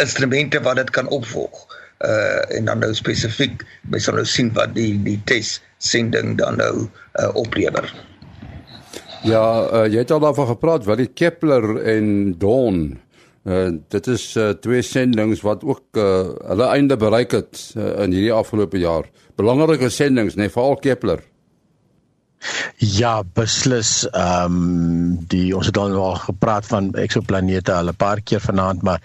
instrumente 0.00 0.60
wat 0.60 0.76
dit 0.76 0.90
kan 0.90 1.08
opvolg. 1.08 1.66
Uh 2.00 2.56
en 2.56 2.64
dan 2.64 2.78
nou 2.78 2.94
spesifiek, 2.94 3.62
ons 3.92 4.04
sal 4.04 4.14
nou 4.14 4.26
sien 4.26 4.52
wat 4.56 4.74
die 4.74 4.96
die 5.02 5.20
test 5.24 5.62
sending 5.78 6.38
dan 6.38 6.56
nou 6.56 6.88
uh, 7.20 7.34
oplewer. 7.34 7.92
Ja, 9.22 9.68
uh, 9.70 9.86
jy 9.86 10.02
het 10.02 10.10
al 10.10 10.20
daarvan 10.20 10.46
gepraat 10.46 10.84
wat 10.84 10.98
die 10.98 11.10
Kepler 11.14 11.82
en 11.86 12.38
Dawn 12.38 13.00
Uh, 13.42 13.72
dit 13.90 14.06
is 14.06 14.36
uh, 14.36 14.52
twee 14.62 14.82
sendinge 14.86 15.40
wat 15.42 15.64
ook 15.66 15.98
uh, 15.98 16.30
hulle 16.46 16.68
einde 16.70 16.96
bereik 16.96 17.34
het 17.34 17.72
uh, 17.76 18.04
in 18.04 18.14
hierdie 18.14 18.32
afgelope 18.32 18.78
jaar. 18.78 19.08
Belangrike 19.34 19.88
sendinge, 19.90 20.36
nee, 20.38 20.50
veral 20.50 20.76
Kepler. 20.76 21.24
Ja, 22.76 23.22
beslis. 23.34 24.08
Ehm 24.10 24.54
um, 24.56 25.26
die 25.30 25.54
ons 25.56 25.68
het 25.70 25.78
al 25.78 25.94
al 25.94 26.16
gepraat 26.24 26.66
van 26.66 26.90
eksoplanete 26.98 27.72
al 27.72 27.90
'n 27.92 27.96
paar 27.96 28.20
keer 28.20 28.40
vanaand, 28.40 28.82
maar 28.82 29.00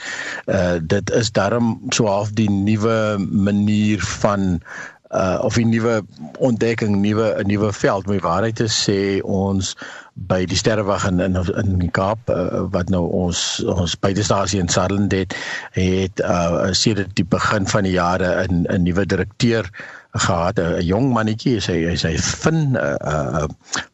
uh 0.45 0.77
dit 0.81 1.11
is 1.11 1.31
darm 1.31 1.77
so 1.89 2.05
half 2.05 2.31
die 2.31 2.49
nuwe 2.49 3.17
manier 3.19 4.01
van 4.01 4.61
uh 5.11 5.39
of 5.41 5.57
'n 5.57 5.69
nuwe 5.69 6.01
ontdekking, 6.39 6.95
nuwe 7.01 7.35
'n 7.39 7.47
nuwe 7.47 7.73
veld. 7.73 8.07
My 8.07 8.19
waarheid 8.19 8.55
te 8.55 8.67
sê 8.67 9.21
ons 9.23 9.75
by 10.13 10.45
die 10.45 10.57
sterrewag 10.57 11.05
in 11.07 11.19
in 11.19 11.35
in 11.35 11.77
die 11.79 11.91
Kaap 11.91 12.29
uh, 12.29 12.65
wat 12.71 12.89
nou 12.89 13.05
ons 13.09 13.63
ons 13.63 13.99
buitestasie 13.99 14.59
in 14.59 14.67
Sutherland 14.67 15.11
het, 15.11 15.35
het 15.71 16.19
uh 16.19 16.71
sedert 16.71 17.15
die 17.15 17.25
begin 17.25 17.67
van 17.67 17.83
die 17.83 17.95
jare 17.95 18.47
'n 18.47 18.65
'n 18.69 18.83
nuwe 18.83 19.05
direkteur 19.05 19.71
gehad 20.19 20.59
'n 20.59 20.81
jong 20.85 21.13
mannetjie 21.13 21.59
hy 21.67 21.77
hy 21.89 21.95
hy 21.95 22.15
Fin 22.17 22.75
uh, 22.75 22.95
uh 23.13 23.47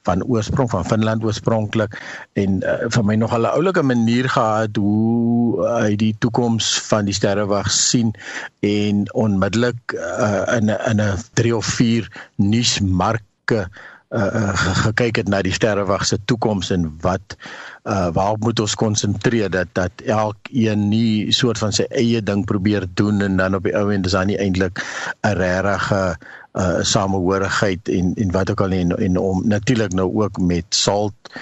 van 0.04 0.24
oorsprong 0.24 0.70
van 0.70 0.86
Finland 0.86 1.24
oorspronklik 1.24 1.96
en 2.34 2.60
uh, 2.64 2.90
vir 2.90 3.04
my 3.04 3.16
nog 3.16 3.34
'n 3.36 3.46
oulike 3.46 3.84
manier 3.84 4.30
gehad 4.30 4.76
hoe 4.76 5.68
hy 5.68 5.96
die 5.96 6.16
toekoms 6.20 6.80
van 6.90 7.06
die 7.06 7.16
sterrewag 7.16 7.72
sien 7.72 8.14
en 8.60 9.08
onmiddellik 9.14 9.96
uh, 9.96 10.44
in 10.58 10.70
in 10.70 11.02
'n 11.02 11.18
3 11.34 11.56
of 11.56 11.66
4 11.66 12.12
nuusmarke 12.36 13.68
uh, 13.68 13.68
gekyk 14.14 15.16
het 15.24 15.30
na 15.32 15.42
die 15.42 15.54
sterrewag 15.54 16.06
se 16.06 16.20
toekoms 16.26 16.70
en 16.70 16.86
wat 17.02 17.36
uh, 17.84 18.10
waarop 18.14 18.44
moet 18.46 18.60
ons 18.60 18.76
konsentreer 18.76 19.50
dat 19.50 19.68
dat 19.74 19.92
elkeen 20.06 20.88
nie 20.90 21.32
soort 21.34 21.58
van 21.58 21.74
sy 21.74 21.88
eie 21.90 22.22
ding 22.22 22.46
probeer 22.46 22.86
doen 22.94 23.22
en 23.26 23.38
dan 23.42 23.58
op 23.58 23.66
die 23.66 23.76
ou 23.78 23.90
end 23.94 24.06
is 24.06 24.14
daar 24.14 24.30
nie 24.30 24.38
eintlik 24.38 24.84
'n 25.26 25.34
regte 25.42 26.18
uh 26.54 26.84
samehorigheid 26.86 27.90
en 27.90 28.14
en 28.14 28.32
wat 28.32 28.50
ook 28.50 28.62
al 28.62 28.72
en, 28.72 28.98
en 28.98 29.18
om 29.18 29.48
natuurlik 29.48 29.94
nou 29.94 30.10
ook 30.22 30.38
met 30.38 30.66
salt 30.70 31.34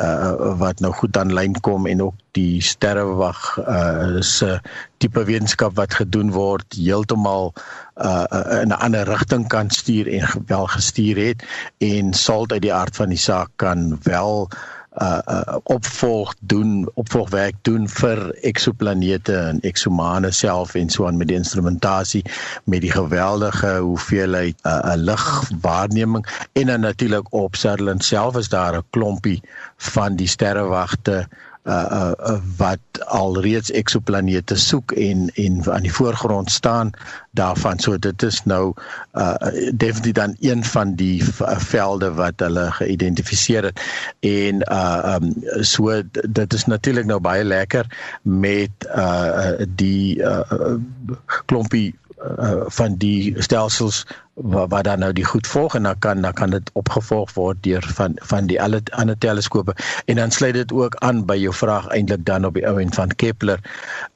uh 0.00 0.56
wat 0.60 0.80
nou 0.80 0.92
goed 0.96 1.16
aanlyn 1.16 1.56
kom 1.60 1.86
en 1.86 2.02
ook 2.02 2.14
die 2.36 2.62
sterrewag 2.64 3.40
uh 3.60 4.20
se 4.24 4.60
tipe 5.02 5.24
wetenskap 5.24 5.76
wat 5.76 5.94
gedoen 5.94 6.32
word 6.32 6.78
heeltemal 6.78 7.52
uh 7.96 8.24
in 8.62 8.72
'n 8.72 8.80
ander 8.80 9.04
rigting 9.08 9.48
kan 9.48 9.70
stuur 9.70 10.08
en 10.08 10.44
wel 10.46 10.66
gestuur 10.66 11.16
het 11.26 11.44
en 11.78 12.12
salt 12.14 12.52
uit 12.52 12.62
die 12.62 12.74
aard 12.74 12.96
van 12.96 13.08
die 13.08 13.18
saak 13.20 13.50
kan 13.56 13.98
wel 14.02 14.48
uh 14.98 15.56
opvolg 15.70 16.34
doen 16.40 16.90
opvolgwerk 16.94 17.54
doen 17.62 17.88
vir 17.88 18.22
eksoplanete 18.42 19.36
en 19.36 19.60
eksomane 19.60 20.30
self 20.34 20.74
en 20.74 20.90
so 20.90 21.06
aan 21.06 21.16
met 21.16 21.28
die 21.30 21.36
instrumentasie 21.36 22.24
met 22.64 22.82
die 22.82 22.90
geweldige 22.90 23.76
hoeveelheid 23.78 24.56
uh, 24.66 24.72
uh, 24.84 24.96
ligwaarneming 24.96 26.26
en 26.52 26.66
dan 26.66 26.80
natuurlik 26.80 27.32
op 27.32 27.56
Sutherland 27.56 28.04
self 28.04 28.36
is 28.36 28.48
daar 28.48 28.76
'n 28.76 28.84
klompie 28.90 29.42
van 29.76 30.16
die 30.16 30.28
sterrewagte 30.28 31.26
uh 31.30 31.48
uh 31.68 32.38
wat 32.56 32.80
alreeds 33.06 33.70
eksoplanete 33.70 34.56
soek 34.56 34.92
en 34.92 35.28
en 35.34 35.60
aan 35.72 35.82
die 35.82 35.92
voorgrond 35.92 36.50
staan 36.50 36.90
daarvan. 37.30 37.78
So 37.78 37.98
dit 37.98 38.22
is 38.22 38.42
nou 38.44 38.74
uh 39.12 39.34
definitief 39.74 40.12
dan 40.12 40.36
een 40.40 40.64
van 40.64 40.94
die 40.94 41.24
velde 41.44 42.12
wat 42.12 42.40
hulle 42.40 42.70
geïdentifiseer 42.72 43.64
het. 43.64 43.80
En 44.20 44.64
uh 44.72 45.18
um 45.20 45.34
so 45.60 46.02
dit 46.30 46.54
is 46.54 46.64
natuurlik 46.64 47.04
nou 47.04 47.20
baie 47.20 47.44
lekker 47.44 47.86
met 48.22 48.70
uh 48.96 49.52
die 49.68 50.22
uh 50.22 50.76
klompie 51.46 51.94
uh, 52.38 52.62
van 52.66 52.94
die 52.96 53.34
stelsels 53.42 54.06
wat, 54.42 54.70
wat 54.70 54.84
dan 54.84 54.98
nou 54.98 55.12
die 55.12 55.24
goed 55.24 55.46
volg 55.46 55.74
en 55.74 55.82
dan 55.82 55.98
kan 55.98 56.22
dan 56.22 56.32
kan 56.32 56.50
dit 56.50 56.70
opgevolg 56.72 57.32
word 57.34 57.62
deur 57.62 57.84
van 57.94 58.16
van 58.32 58.46
die 58.46 58.60
alle 58.62 58.82
ander 58.90 59.18
teleskope 59.18 59.74
en 60.04 60.16
dan 60.16 60.30
sluit 60.30 60.54
dit 60.54 60.72
ook 60.72 60.96
aan 61.04 61.24
by 61.26 61.36
jou 61.36 61.54
vraag 61.54 61.86
eintlik 61.86 62.24
dan 62.24 62.44
op 62.44 62.54
die 62.54 62.66
ou 62.66 62.80
end 62.80 62.94
van 62.94 63.14
Kepler. 63.16 63.60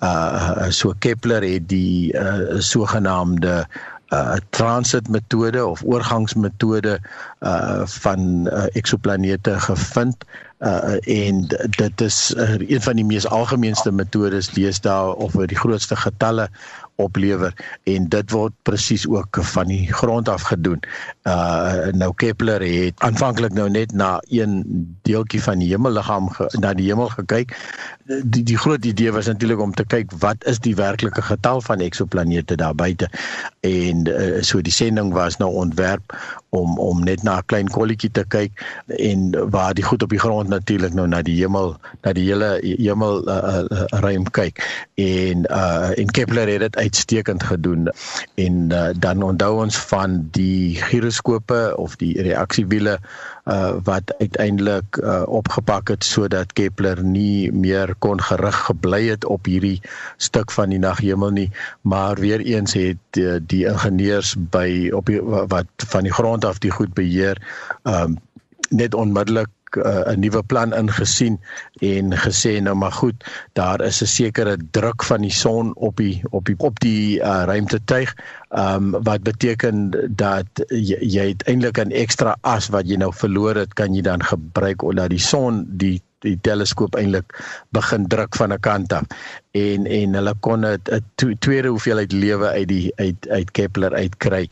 Uh 0.01 0.71
so 0.71 0.95
Kepler 0.99 1.43
het 1.43 1.69
die 1.69 2.13
uh 2.13 2.59
sogenaamde 2.59 3.67
uh 4.13 4.37
transit 4.51 5.09
metode 5.09 5.67
of 5.67 5.83
oorgangsmetode 5.85 6.99
uh 7.41 7.83
van 7.87 8.47
uh, 8.47 8.67
eksoplanete 8.73 9.61
gevind 9.61 10.25
uh 10.59 10.97
en 11.03 11.47
dit 11.77 12.01
is 12.01 12.35
uh, 12.37 12.55
een 12.59 12.83
van 12.83 12.97
die 12.97 13.05
mees 13.05 13.27
algemeenste 13.27 13.93
metodes 13.93 14.55
lees 14.55 14.81
daar 14.81 15.13
of 15.13 15.35
oor 15.37 15.47
die 15.47 15.59
grootste 15.59 15.97
getalle 15.97 16.49
oplewer 16.97 17.55
en 17.91 18.07
dit 18.09 18.31
word 18.31 18.55
presies 18.63 19.07
ook 19.09 19.39
van 19.43 19.67
die 19.67 19.93
grond 19.93 20.29
af 20.29 20.47
gedoen. 20.51 20.83
Uh 21.27 21.91
nou 21.93 22.13
Kepler 22.15 22.63
het 22.63 23.01
aanvanklik 23.03 23.53
nou 23.53 23.69
net 23.71 23.93
na 23.93 24.23
een 24.31 24.63
deeltjie 25.03 25.43
van 25.43 25.59
die 25.59 25.69
hemelliggaam 25.73 26.31
na 26.61 26.75
die 26.75 26.87
hemel 26.87 27.11
gekyk. 27.17 27.57
Die 28.07 28.43
die 28.43 28.59
groot 28.59 28.85
idee 28.85 29.13
was 29.13 29.27
natuurlik 29.27 29.61
om 29.61 29.75
te 29.75 29.85
kyk 29.85 30.13
wat 30.23 30.45
is 30.47 30.61
die 30.63 30.77
werklike 30.79 31.23
getal 31.23 31.61
van 31.61 31.83
eksoplanete 31.83 32.57
daar 32.57 32.75
buite. 32.75 33.11
En 33.61 34.07
uh, 34.09 34.43
so 34.43 34.61
die 34.61 34.73
sending 34.73 35.13
was 35.13 35.37
nou 35.43 35.51
ontwerp 35.51 36.15
om 36.55 36.79
om 36.79 37.03
net 37.05 37.23
na 37.23 37.39
'n 37.39 37.47
klein 37.47 37.69
kolletjie 37.69 38.11
te 38.11 38.25
kyk 38.29 38.53
en 38.87 39.51
waar 39.51 39.75
die 39.75 39.85
goed 39.85 40.03
op 40.03 40.11
die 40.11 40.19
grond 40.19 40.49
natuurlik 40.55 40.95
nou 40.97 41.07
na 41.11 41.23
die 41.27 41.37
hemel 41.41 41.75
na 42.05 42.13
die 42.17 42.27
hele 42.29 42.51
hemel 42.63 43.23
uh, 43.29 43.63
uh, 43.65 43.85
ruim 44.05 44.27
kyk. 44.31 44.63
En 45.01 45.47
uh 45.51 45.93
en 45.99 46.11
Kepler 46.11 46.49
het 46.49 46.65
dit 46.67 46.77
uitstekend 46.77 47.43
gedoen. 47.43 47.89
En 48.41 48.71
uh, 48.73 48.89
dan 48.99 49.23
onthou 49.23 49.63
ons 49.63 49.79
van 49.91 50.19
die 50.37 50.77
giroskope 50.83 51.75
of 51.77 51.97
die 52.01 52.13
reaksiewiele 52.23 52.99
uh, 53.45 53.75
wat 53.85 54.15
uiteindelik 54.19 54.97
uh, 54.97 55.23
opgepak 55.27 55.89
het 55.89 56.05
sodat 56.05 56.53
Kepler 56.53 57.03
nie 57.05 57.53
meer 57.53 57.95
kon 57.99 58.21
gerig 58.21 58.57
gebly 58.69 59.03
het 59.09 59.25
op 59.25 59.47
hierdie 59.51 59.81
stuk 60.17 60.51
van 60.55 60.73
die 60.73 60.81
naghemel 60.81 61.31
nie. 61.31 61.51
Maar 61.83 62.21
weer 62.21 62.41
eens 62.41 62.73
het 62.73 63.01
die, 63.17 63.39
die 63.47 63.65
ingenieurs 63.69 64.35
by 64.39 64.91
op 64.95 65.11
die, 65.11 65.21
wat 65.23 65.67
van 65.91 66.09
die 66.09 66.13
grond 66.13 66.45
af 66.45 66.59
die 66.59 66.73
goed 66.73 66.95
beheer 66.95 67.41
um, 67.85 68.19
net 68.71 68.95
onmiddellik 68.95 69.51
uh, 69.77 70.13
'n 70.13 70.21
nuwe 70.21 70.43
plan 70.43 70.73
ingesien 70.73 71.39
en 71.81 72.13
gesê 72.13 72.61
nou 72.63 72.75
maar 72.75 72.93
goed 72.93 73.25
daar 73.53 73.81
is 73.81 74.03
'n 74.03 74.07
sekere 74.07 74.57
druk 74.71 75.03
van 75.03 75.21
die 75.21 75.33
son 75.33 75.75
op 75.77 75.97
die 75.97 76.23
op 76.31 76.45
die 76.45 76.59
op 76.59 76.81
die 76.81 77.19
uh, 77.19 77.43
ruimtetuig 77.45 78.15
um, 78.51 78.91
wat 78.91 79.23
beteken 79.23 79.91
dat 80.17 80.47
jy, 80.69 80.99
jy 81.01 81.35
eintlik 81.45 81.79
'n 81.79 81.91
ekstra 81.91 82.37
as 82.41 82.69
wat 82.69 82.89
jy 82.89 82.97
nou 82.97 83.13
verloor 83.13 83.55
het 83.55 83.75
kan 83.75 83.95
jy 83.95 84.03
dan 84.03 84.23
gebruik 84.23 84.83
omdat 84.83 85.11
die 85.11 85.23
son 85.23 85.65
die 85.69 86.03
die 86.25 86.39
teleskoop 86.41 86.95
eintlik 86.97 87.37
begin 87.77 88.09
druk 88.09 88.37
van 88.37 88.53
'n 88.53 88.61
kant 88.61 88.93
af 88.93 89.05
en 89.55 89.87
en 89.87 90.15
hulle 90.19 90.35
kon 90.43 90.65
'n 90.67 91.37
tweede 91.39 91.69
hoeveelheid 91.69 92.13
lewe 92.13 92.49
uit 92.49 92.69
die 92.69 92.93
uit 92.97 93.29
uit 93.29 93.51
Kepler 93.51 93.95
uitkry. 93.95 94.49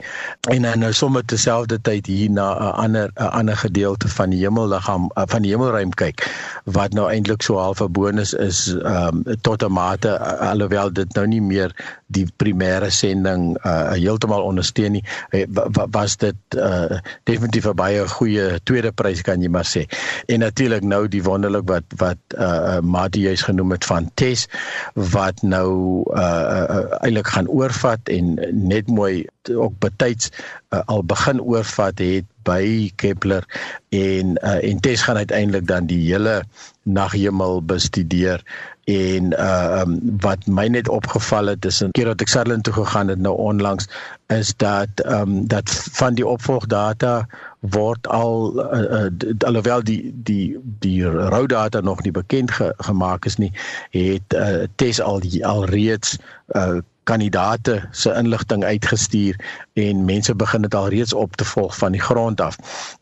En 0.51 0.63
dan 0.63 0.79
nou 0.79 0.93
sommer 0.93 1.25
terselfdertyd 1.25 2.07
hier 2.07 2.31
na 2.31 2.55
'n 2.55 2.75
ander 2.85 3.11
'n 3.15 3.23
ander 3.23 3.57
gedeelte 3.57 4.09
van 4.09 4.31
die 4.31 4.39
hemelliggaam 4.39 5.11
van 5.15 5.43
die 5.43 5.51
hemelruim 5.51 5.91
kyk 5.91 6.31
wat 6.65 6.93
nou 6.93 7.11
eintlik 7.11 7.43
so 7.43 7.59
half 7.59 7.83
'n 7.83 7.93
bonus 7.93 8.33
is 8.35 8.69
um, 8.69 9.25
tot 9.41 9.63
'n 9.63 9.73
mate 9.73 10.19
alhoewel 10.39 10.93
dit 10.93 11.15
nou 11.15 11.27
nie 11.27 11.43
meer 11.43 11.75
die 12.07 12.27
primêre 12.37 12.91
sending 12.91 13.59
uh, 13.67 13.91
heeltemal 13.91 14.43
ondersteun 14.43 14.93
nie 14.93 15.05
was 15.91 16.17
dit 16.17 16.37
uh, 16.57 16.99
definitief 17.25 17.67
'n 17.67 17.75
baie 17.75 18.09
goeie 18.09 18.61
tweede 18.63 18.93
prys 18.93 19.23
kan 19.23 19.43
jy 19.43 19.49
maar 19.49 19.67
sê. 19.67 19.87
En 20.27 20.39
natuurlik 20.39 20.83
nou 20.83 21.09
die 21.09 21.23
wonderlik 21.23 21.67
wat 21.67 21.85
wat 21.97 22.19
uh, 22.39 22.79
Mati 22.81 23.21
juis 23.21 23.43
genoem 23.43 23.71
het 23.71 23.85
van 23.85 24.11
Tess 24.15 24.49
wat 24.95 25.43
nou 25.43 26.03
uh, 26.13 26.65
uh 26.69 26.85
eintlik 27.01 27.27
gaan 27.27 27.49
oorvat 27.49 28.09
en 28.09 28.35
net 28.53 28.87
mooi 28.87 29.27
ook 29.55 29.79
betyds 29.79 30.31
uh, 30.71 30.81
al 30.85 31.05
begin 31.05 31.41
oorvat 31.41 31.99
het 31.99 32.29
by 32.43 32.91
Kepler 32.97 33.47
en 33.89 34.37
uh, 34.43 34.59
en 34.61 34.81
Tess 34.81 35.03
gaan 35.03 35.17
uiteindelik 35.17 35.67
dan 35.67 35.87
die 35.87 36.13
hele 36.13 36.43
naghemel 36.83 37.63
bestudeer 37.63 38.43
en 38.85 39.33
uh 39.33 39.81
um, 39.81 39.99
wat 40.21 40.47
my 40.47 40.67
net 40.67 40.89
opgeval 40.89 41.47
het 41.47 41.65
is 41.65 41.83
'n 41.83 41.91
keer 41.91 42.07
wat 42.07 42.21
ek 42.21 42.29
Sutherland 42.29 42.65
toe 42.65 42.75
gegaan 42.75 43.09
het 43.09 43.19
nou 43.19 43.37
onlangs 43.37 43.89
is 44.27 44.55
dat 44.57 44.91
um 45.07 45.47
dat 45.47 45.71
van 45.93 46.15
die 46.15 46.27
opvolgdata 46.27 47.27
word 47.63 48.09
al 48.11 48.51
uh, 48.59 49.07
uh, 49.07 49.35
alhoewel 49.47 49.85
die 49.87 50.11
die 50.27 50.59
die 50.83 51.07
rou 51.07 51.47
data 51.47 51.81
nog 51.81 52.03
nie 52.03 52.11
bekend 52.11 52.51
ge, 52.51 52.73
gemaak 52.83 53.25
is 53.25 53.39
nie 53.39 53.53
het 53.95 54.35
uh, 54.35 54.65
tes 54.77 55.01
al 55.01 55.21
die 55.23 55.47
al 55.47 55.65
reeds 55.71 56.19
uh, 56.59 56.83
kandidate 57.05 57.89
se 57.91 58.13
inligting 58.15 58.65
uitgestuur 58.65 59.39
en 59.73 60.05
mense 60.05 60.35
begin 60.35 60.63
dit 60.63 60.75
al 60.75 60.89
reeds 60.89 61.13
op 61.13 61.37
te 61.37 61.45
volg 61.45 61.77
van 61.77 61.93
die 61.93 62.01
grond 62.01 62.41
af. 62.41 62.59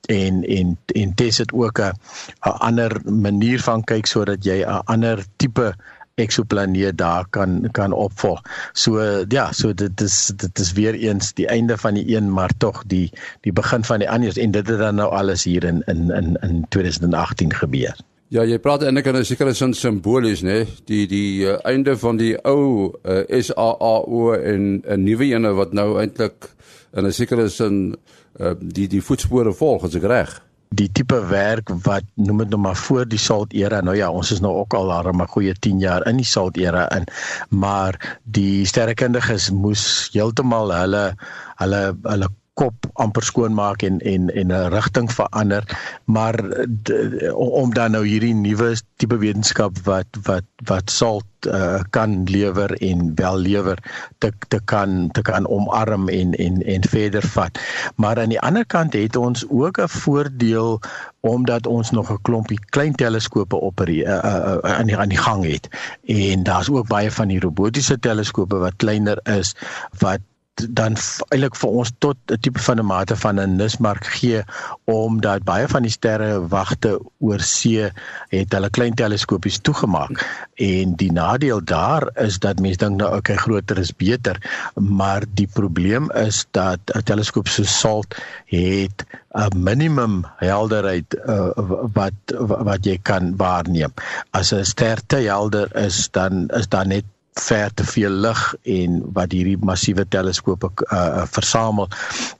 En 0.08 0.44
en 0.44 0.78
en 0.86 1.12
dis 1.14 1.36
dit 1.36 1.52
ook 1.52 1.80
'n 1.80 1.92
ander 2.40 3.00
manier 3.04 3.60
van 3.60 3.84
kyk 3.84 4.06
sodat 4.06 4.44
jy 4.44 4.64
'n 4.64 4.82
ander 4.84 5.24
tipe 5.36 5.74
eksoplaneet 6.20 6.98
daar 6.98 7.26
kan 7.30 7.68
kan 7.72 7.92
opvolg. 7.92 8.42
So 8.72 9.00
ja, 9.28 9.50
so 9.52 9.74
dit 9.74 10.00
is 10.00 10.32
dit 10.36 10.58
is 10.58 10.72
weer 10.72 10.94
eens 10.94 11.32
die 11.34 11.46
einde 11.46 11.78
van 11.78 11.94
die 11.94 12.16
een 12.16 12.32
maar 12.32 12.52
tog 12.58 12.82
die 12.86 13.10
die 13.40 13.52
begin 13.52 13.84
van 13.84 13.98
die 13.98 14.10
ander 14.10 14.38
en 14.38 14.50
dit 14.50 14.68
het 14.68 14.78
dan 14.78 14.94
nou 14.94 15.10
alles 15.10 15.44
hier 15.44 15.64
in 15.64 15.82
in 15.86 16.10
in 16.10 16.36
in 16.40 16.64
2018 16.68 17.54
gebeur. 17.54 17.96
Ja, 18.30 18.44
jy 18.46 18.60
praat 18.62 18.84
eintlik 18.86 19.08
in 19.10 19.16
'n 19.16 19.24
sekere 19.26 19.54
sin 19.54 19.72
simbolies, 19.74 20.42
né? 20.42 20.66
Die 20.86 21.06
die 21.10 21.42
uh, 21.50 21.56
einde 21.66 21.96
van 21.98 22.16
die 22.16 22.36
ou 22.44 22.92
uh, 23.02 23.24
eh, 23.26 23.42
SAAO 23.42 24.34
en 24.34 24.82
'n 24.86 25.02
nuwe 25.02 25.24
ene 25.34 25.50
wat 25.52 25.72
nou 25.72 25.98
eintlik 25.98 26.54
in 26.94 27.06
'n 27.06 27.12
sekere 27.12 27.48
sin 27.48 27.96
uh, 28.38 28.52
die 28.60 28.86
die 28.88 29.02
voetspore 29.02 29.52
volg, 29.52 29.84
as 29.84 29.94
ek 29.94 30.06
reg. 30.06 30.42
Die 30.78 30.86
tipe 30.94 31.18
werk 31.26 31.70
wat 31.82 32.04
noem 32.14 32.44
dit 32.44 32.52
nou 32.54 32.60
maar 32.62 32.76
voor 32.78 33.08
die 33.10 33.18
salt 33.18 33.52
era. 33.52 33.80
Nou 33.82 33.96
ja, 33.96 34.10
ons 34.10 34.30
is 34.30 34.40
nou 34.40 34.52
ook 34.62 34.74
al 34.78 34.86
daar 34.88 35.10
'n 35.12 35.26
goeie 35.26 35.54
10 35.54 35.78
jaar 35.78 36.06
in 36.06 36.16
die 36.16 36.26
salt 36.26 36.56
era 36.56 36.86
in. 36.96 37.04
Maar 37.48 38.18
die 38.24 38.64
sterrekundiges 38.66 39.50
moes 39.50 40.10
heeltemal 40.12 40.70
hulle 40.72 41.14
hulle 41.56 41.96
hulle 42.02 42.28
kop 42.60 42.90
amper 43.00 43.24
skoon 43.24 43.56
maak 43.56 43.84
en 43.88 43.98
en 44.12 44.28
en 44.42 44.52
'n 44.52 44.70
rigting 44.76 45.08
verander 45.12 45.64
maar 46.04 46.36
de, 46.84 47.32
om 47.34 47.74
dan 47.74 47.96
nou 47.96 48.04
hierdie 48.06 48.34
nuwe 48.34 48.76
tipe 48.96 49.16
wetenskap 49.18 49.78
wat 49.88 50.20
wat 50.28 50.44
wat 50.68 50.90
sal 50.90 51.22
uh, 51.46 51.80
kan 51.90 52.24
lewer 52.24 52.72
en 52.82 53.14
wel 53.14 53.36
lewer 53.36 53.78
te 54.18 54.32
te 54.48 54.60
kan 54.64 55.08
te 55.10 55.22
kan 55.22 55.48
omarm 55.48 56.08
en 56.08 56.34
en 56.34 56.62
en 56.62 56.84
verder 56.88 57.22
vat. 57.22 57.60
Maar 57.96 58.20
aan 58.20 58.28
die 58.28 58.40
ander 58.40 58.66
kant 58.66 58.92
het 58.92 59.16
ons 59.16 59.44
ook 59.48 59.80
'n 59.80 59.88
voordeel 59.88 60.80
omdat 61.20 61.66
ons 61.66 61.90
nog 61.90 62.12
'n 62.12 62.22
klompie 62.22 62.60
klein 62.70 62.94
teleskope 62.94 63.56
op 63.56 63.80
uh, 63.80 63.96
uh, 63.96 64.04
uh, 64.04 64.58
aan 64.60 64.86
die 64.86 64.96
aan 64.96 65.08
die 65.08 65.18
gang 65.18 65.44
het. 65.44 65.68
En 66.04 66.42
daar's 66.42 66.70
ook 66.70 66.88
baie 66.88 67.12
van 67.12 67.28
die 67.28 67.40
robotiese 67.40 67.98
teleskope 67.98 68.56
wat 68.56 68.76
kleiner 68.76 69.18
is 69.22 69.54
wat 69.98 70.20
dan 70.68 70.96
eintlik 71.28 71.56
vir 71.56 71.70
ons 71.70 71.92
tot 71.98 72.16
'n 72.30 72.40
tipe 72.40 72.60
van 72.60 72.78
'n 72.80 72.86
mate 72.86 73.16
van 73.16 73.40
'n 73.40 73.56
nismark 73.56 74.04
gee 74.04 74.42
omdat 74.84 75.44
baie 75.44 75.68
van 75.68 75.82
die 75.82 75.90
sterre 75.90 76.48
wagte 76.48 77.00
oor 77.18 77.40
see 77.40 77.90
het 78.28 78.52
hulle 78.52 78.70
klein 78.70 78.94
teleskopies 78.94 79.58
toegemaak. 79.60 80.24
En 80.54 80.94
die 80.96 81.12
nadeel 81.12 81.64
daar 81.64 82.10
is 82.14 82.38
dat 82.38 82.60
mense 82.60 82.78
dink 82.78 82.96
nou 82.96 83.16
okay 83.16 83.36
groter 83.36 83.78
is 83.78 83.92
beter 83.92 84.36
maar 84.74 85.24
die 85.34 85.48
probleem 85.52 86.10
is 86.10 86.46
dat 86.50 86.80
'n 86.94 87.02
teleskoop 87.02 87.48
so 87.48 87.62
SALT 87.62 88.16
het 88.46 89.04
'n 89.34 89.62
minimum 89.62 90.24
helderheid 90.36 91.14
uh, 91.26 91.50
wat 91.92 92.18
wat 92.66 92.84
jy 92.84 92.98
kan 93.02 93.36
waarneem. 93.36 93.92
As 94.30 94.52
'n 94.52 94.64
ster 94.64 94.98
te 95.06 95.16
helder 95.16 95.76
is 95.76 96.08
dan 96.10 96.48
is 96.48 96.68
daar 96.68 96.86
net 96.86 97.04
ver 97.38 97.74
te 97.74 97.84
veel 97.84 98.10
lig 98.10 98.40
en 98.62 99.00
wat 99.14 99.32
hierdie 99.32 99.58
massiewe 99.62 100.04
teleskope 100.08 100.70
uh, 100.90 101.22
versamel 101.30 101.88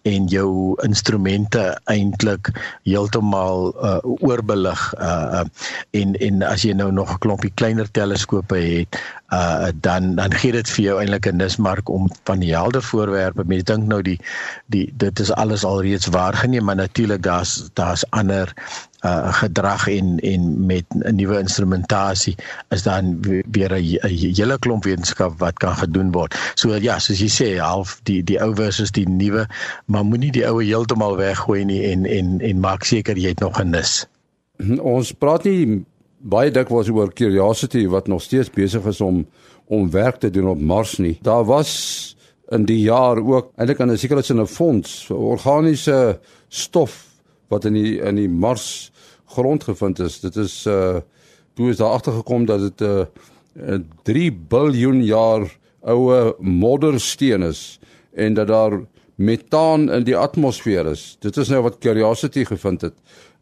en 0.03 0.27
jou 0.27 0.75
instrumente 0.87 1.63
eintlik 1.93 2.51
heeltemal 2.83 3.71
uh, 3.79 3.99
oorbelig 4.03 4.83
uh, 4.99 5.45
en 5.97 6.15
en 6.19 6.43
as 6.43 6.67
jy 6.67 6.75
nou 6.75 6.91
nog 6.93 7.13
'n 7.15 7.23
klompie 7.23 7.53
kleiner 7.55 7.91
teleskope 7.91 8.59
het 8.59 8.99
uh, 9.31 9.69
dan 9.75 10.15
dan 10.15 10.35
gee 10.35 10.53
dit 10.53 10.71
vir 10.71 10.85
jou 10.85 10.99
eintlik 11.01 11.27
'n 11.27 11.37
nismark 11.37 11.89
om 11.89 12.11
van 12.25 12.39
die 12.43 12.55
helder 12.55 12.83
voorwerpe 12.83 13.45
mense 13.47 13.65
dink 13.65 13.87
nou 13.87 14.03
die 14.03 14.19
die 14.67 14.91
dit 14.97 15.21
is 15.21 15.33
alles 15.33 15.65
alreeds 15.65 16.07
waargeneem 16.07 16.65
maar 16.65 16.77
natuurlik 16.83 17.23
daar's 17.23 17.71
daar's 17.75 18.05
ander 18.11 18.55
uh 19.05 19.33
gedrag 19.33 19.89
en 19.89 20.19
en 20.19 20.67
met 20.67 20.85
'n 20.89 21.15
nuwe 21.15 21.39
instrumentasie 21.39 22.37
is 22.69 22.83
dan 22.83 23.21
weer 23.51 23.73
'n 23.73 24.09
hele 24.37 24.59
klomp 24.59 24.85
wetenskap 24.85 25.39
wat 25.39 25.59
kan 25.59 25.77
gedoen 25.77 26.11
word. 26.13 26.35
So 26.55 26.75
ja, 26.75 26.99
soos 26.99 27.19
jy 27.19 27.29
sê, 27.29 27.59
half 27.59 28.01
die 28.03 28.23
die 28.25 28.41
ou 28.43 28.55
versus 28.55 28.91
die 28.91 29.09
nuwe, 29.09 29.47
maar 29.85 30.05
moenie 30.05 30.33
die 30.33 30.47
ou 30.47 30.63
heeltemal 30.63 31.17
weggooi 31.17 31.65
nie 31.65 31.83
en 31.91 32.05
en 32.07 32.41
en 32.41 32.61
maak 32.61 32.85
seker 32.85 33.17
jy 33.17 33.29
het 33.29 33.41
nog 33.41 33.61
'n 33.61 33.71
nis. 33.71 34.07
Ons 34.81 35.13
praat 35.13 35.45
nie 35.45 35.85
baie 36.19 36.51
dikwels 36.51 36.89
oor 36.89 37.13
Curiosity 37.13 37.87
wat 37.89 38.07
nog 38.07 38.23
steeds 38.23 38.51
besig 38.51 38.85
is 38.85 39.01
om 39.01 39.27
om 39.71 39.91
werk 39.91 40.17
te 40.19 40.31
doen 40.31 40.49
op 40.49 40.61
Mars 40.61 40.99
nie. 40.99 41.19
Daar 41.23 41.45
was 41.45 42.17
in 42.51 42.65
die 42.65 42.81
jaar 42.81 43.21
ook 43.23 43.53
eintlik 43.57 43.81
aan 43.81 43.91
'n 43.91 43.99
sekere 43.99 44.23
sin 44.23 44.41
'n 44.41 44.47
fonds 44.47 45.07
vir 45.07 45.17
organiese 45.17 46.19
stof 46.49 47.07
wat 47.49 47.65
in 47.65 47.73
die 47.73 48.01
in 48.01 48.15
die 48.15 48.29
Mars 48.29 48.90
grond 49.31 49.65
gevind 49.65 49.99
is. 49.99 50.21
Dit 50.21 50.37
is 50.37 50.67
uh 50.67 51.01
toe 51.55 51.69
is 51.71 51.77
daar 51.77 51.95
agtergekom 51.97 52.45
dat 52.47 52.61
dit 52.61 52.81
'n 52.81 53.07
uh, 53.55 53.79
3 54.03 54.33
biljoen 54.33 55.05
jaar 55.05 55.59
oue 55.81 56.35
moddersteen 56.39 57.43
is 57.43 57.81
en 58.15 58.35
dat 58.35 58.47
daar 58.47 58.81
metaan 59.15 59.91
in 59.93 60.05
die 60.05 60.17
atmosfeer 60.17 60.87
is. 60.87 61.17
Dit 61.21 61.37
is 61.37 61.49
nou 61.49 61.63
wat 61.63 61.79
Curiosity 61.79 62.45
gevind 62.45 62.81
het. 62.81 62.95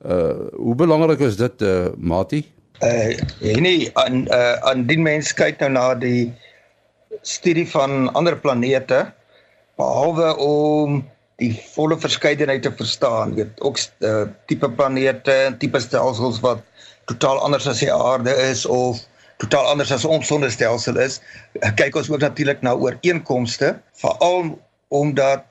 Uh 0.06 0.48
hoe 0.52 0.74
belangrik 0.74 1.18
is 1.18 1.36
dit 1.36 1.62
uh 1.62 1.86
Mati? 1.96 2.44
Uh 2.82 3.18
en 3.52 3.62
nie 3.62 3.90
aan 3.92 4.26
uh 4.26 4.52
aan 4.70 4.86
die 4.86 4.98
mens 4.98 5.34
kyk 5.34 5.58
nou 5.58 5.70
na 5.70 5.94
die 5.94 6.32
studie 7.22 7.66
van 7.70 8.12
ander 8.12 8.38
planete 8.38 9.12
behalwe 9.76 10.36
om 10.42 11.02
die 11.38 11.52
volle 11.74 11.98
verskeidenheid 12.02 12.64
te 12.66 12.72
verstaan, 12.74 13.34
weet 13.38 13.60
ook 13.62 13.78
uh, 14.02 14.24
tipe 14.50 14.70
planete, 14.70 15.36
tipe 15.62 15.80
stelsels 15.80 16.40
wat 16.42 16.64
totaal 17.10 17.38
anders 17.46 17.68
as 17.70 17.82
die 17.82 17.92
aarde 17.94 18.34
is 18.48 18.64
of 18.66 19.04
totaal 19.38 19.70
anders 19.70 19.92
as 19.94 20.04
ons 20.04 20.26
sonnestelsel 20.26 20.98
is. 20.98 21.20
Kyk 21.78 21.96
ons 21.96 22.10
ook 22.10 22.24
natuurlik 22.24 22.64
na 22.66 22.74
ooreenkomste, 22.74 23.76
veral 24.02 24.56
omdat 24.94 25.46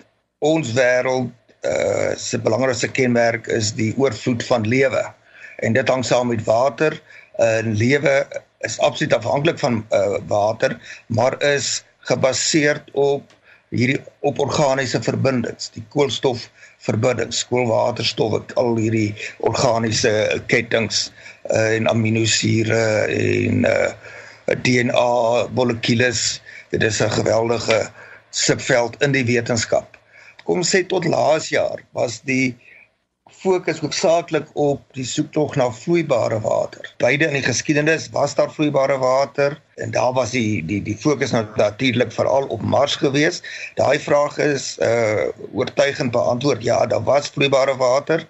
ons 0.46 0.74
wêreld 0.76 1.32
uh 1.66 2.14
se 2.20 2.38
belangrikste 2.38 2.88
kenmerk 2.94 3.48
is 3.52 3.72
die 3.76 3.90
oorvloed 3.98 4.44
van 4.46 4.68
lewe. 4.70 5.02
En 5.66 5.74
dit 5.74 5.90
hang 5.90 6.04
saam 6.06 6.30
met 6.30 6.44
water. 6.46 6.94
Uh 7.42 7.64
lewe 7.66 8.14
is 8.68 8.78
absoluut 8.86 9.16
afhanklik 9.18 9.60
van 9.60 9.82
uh 9.96 10.20
water, 10.30 10.78
maar 11.08 11.40
is 11.44 11.82
gebaseer 12.12 12.84
op 12.94 13.34
hierdie 13.76 14.00
op 14.28 14.40
organiese 14.40 15.02
verbindings, 15.04 15.72
die 15.76 15.84
koolstofverbindings, 15.92 17.44
koolwaterstof, 17.50 18.40
al 18.56 18.78
hierdie 18.80 19.12
organiese 19.48 20.12
kettinge 20.52 21.10
uh, 21.52 21.76
en 21.76 21.90
aminosure 21.92 22.84
en 23.12 23.68
uh, 23.68 23.92
DNA 24.64 25.48
molekules. 25.58 26.42
Dit 26.72 26.84
is 26.84 27.02
'n 27.02 27.12
geweldige 27.12 27.90
subveld 28.30 28.96
in 29.04 29.12
die 29.12 29.26
wetenskap. 29.26 29.98
Kom 30.48 30.64
sê 30.64 30.86
tot 30.88 31.06
laas 31.06 31.50
jaar 31.50 31.84
was 31.92 32.22
die 32.24 32.56
fokus 33.38 33.80
hoofsaaklik 33.84 34.48
op 34.58 34.82
die 34.98 35.06
soektog 35.06 35.56
na 35.60 35.68
vloeibare 35.72 36.40
water. 36.42 36.88
Beide 36.98 37.28
in 37.28 37.36
die 37.38 37.46
geskiedenis 37.46 38.08
was 38.16 38.34
daar 38.36 38.50
vloeibare 38.54 38.98
water 38.98 39.60
en 39.76 39.92
daar 39.94 40.14
was 40.18 40.34
die 40.34 40.66
die 40.66 40.80
die 40.82 40.98
fokus 40.98 41.32
nou 41.36 41.44
natuurlik 41.60 42.12
veral 42.12 42.48
op 42.54 42.62
Mars 42.62 42.96
gewees. 42.98 43.42
Daai 43.78 44.00
vraag 44.00 44.38
is 44.42 44.78
uh 44.82 45.30
oortuigend 45.54 46.12
beantwoord. 46.12 46.64
Ja, 46.64 46.86
daar 46.86 47.04
was 47.04 47.30
vloeibare 47.30 47.78
water. 47.78 48.28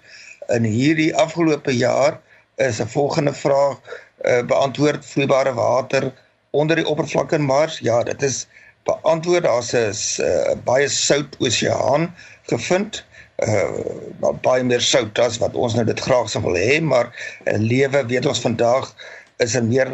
In 0.52 0.64
hierdie 0.64 1.14
afgelope 1.16 1.76
jaar 1.76 2.20
is 2.56 2.80
'n 2.80 2.92
volgende 2.92 3.32
vraag 3.32 3.80
uh 4.24 4.42
beantwoord 4.44 5.06
vloeibare 5.06 5.54
water 5.54 6.12
onder 6.50 6.76
die 6.76 6.86
oppervlak 6.86 7.32
in 7.32 7.42
Mars. 7.42 7.78
Ja, 7.78 8.02
dit 8.02 8.22
is 8.22 8.46
beantwoord. 8.84 9.42
Daar's 9.42 9.72
'n 9.72 10.22
uh, 10.22 10.56
baie 10.64 10.88
sout 10.88 11.36
oseaan 11.40 12.14
gevind 12.42 13.04
uh 13.46 14.32
baie 14.42 14.64
meer 14.66 14.82
sout 14.82 15.18
as 15.22 15.38
wat 15.38 15.54
ons 15.54 15.76
nou 15.78 15.84
dit 15.86 16.00
graag 16.00 16.30
sou 16.30 16.42
wil 16.42 16.56
hê, 16.58 16.80
maar 16.82 17.12
'n 17.46 17.62
lewe 17.70 18.02
weet 18.10 18.26
ons 18.26 18.40
vandag 18.42 18.94
is 19.38 19.54
in 19.54 19.68
meer 19.68 19.92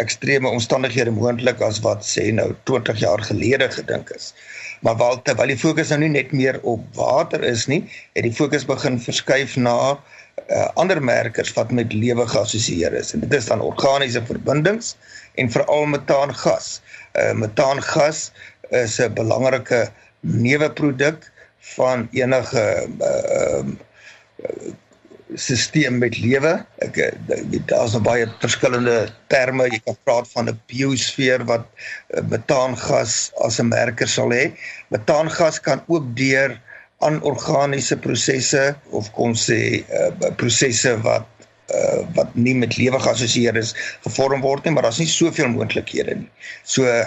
ekstreme 0.00 0.48
omstandighede 0.48 1.10
moontlik 1.10 1.60
as 1.60 1.80
wat 1.84 2.04
sê 2.04 2.32
nou 2.32 2.54
20 2.64 3.00
jaar 3.00 3.22
gelede 3.28 3.68
gedink 3.72 4.10
is. 4.16 4.32
Maar 4.80 4.96
wel 4.96 5.22
terwyl 5.22 5.52
die 5.52 5.58
fokus 5.58 5.92
nou 5.92 6.00
nie 6.04 6.12
net 6.12 6.32
meer 6.32 6.58
op 6.62 6.84
water 6.96 7.44
is 7.44 7.66
nie, 7.66 7.82
het 8.14 8.24
die 8.24 8.32
fokus 8.32 8.66
begin 8.68 8.98
verskuif 9.00 9.56
na 9.56 9.76
uh, 9.96 10.68
ander 10.76 11.00
merkers 11.02 11.52
wat 11.56 11.72
met 11.72 11.92
lewe 11.92 12.26
geassosieer 12.28 12.92
is. 12.92 13.14
En 13.14 13.24
dit 13.24 13.32
is 13.32 13.48
dan 13.48 13.64
organiese 13.64 14.24
verbindings 14.24 14.94
en 15.40 15.50
veral 15.50 15.86
metaangas. 15.86 16.80
Uh 17.16 17.32
metaangas 17.32 18.30
is 18.70 19.00
'n 19.00 19.14
belangrike 19.14 19.88
neuwe 20.20 20.70
produk 20.72 21.32
van 21.74 22.08
enige 22.12 22.62
ehm 22.62 23.00
uh, 23.00 23.74
uh, 24.44 24.74
stelsel 25.34 25.96
met 25.98 26.18
lewe. 26.22 26.52
Ek 26.84 26.98
daar's 27.66 27.96
nou 27.96 28.02
baie 28.06 28.28
verskillende 28.40 29.08
terme. 29.32 29.66
Jy 29.72 29.80
kan 29.84 29.96
praat 30.06 30.28
van 30.32 30.48
'n 30.48 30.60
biosfeer 30.70 31.44
wat 31.50 31.66
metaangas 32.30 33.32
as 33.44 33.58
'n 33.58 33.68
merker 33.68 34.08
sal 34.08 34.30
hê. 34.30 34.52
Metaangas 34.94 35.60
kan 35.60 35.82
ook 35.86 36.14
deur 36.16 36.60
anorganiese 37.04 37.96
prosesse 37.96 38.76
of 38.90 39.10
kon 39.12 39.34
sê 39.34 39.84
uh, 39.92 40.30
prosesse 40.36 40.94
wat 41.02 41.26
uh, 41.74 42.06
wat 42.14 42.34
nie 42.34 42.54
met 42.54 42.76
lewe 42.76 42.98
geassosieer 43.02 43.56
is 43.56 43.74
gevorm 44.06 44.40
word 44.40 44.64
nie, 44.64 44.72
maar 44.72 44.86
daar's 44.86 45.02
nie 45.02 45.10
soveel 45.10 45.48
moontlikhede 45.52 46.14
nie. 46.22 46.30
So 46.62 46.86
uh, 46.86 47.06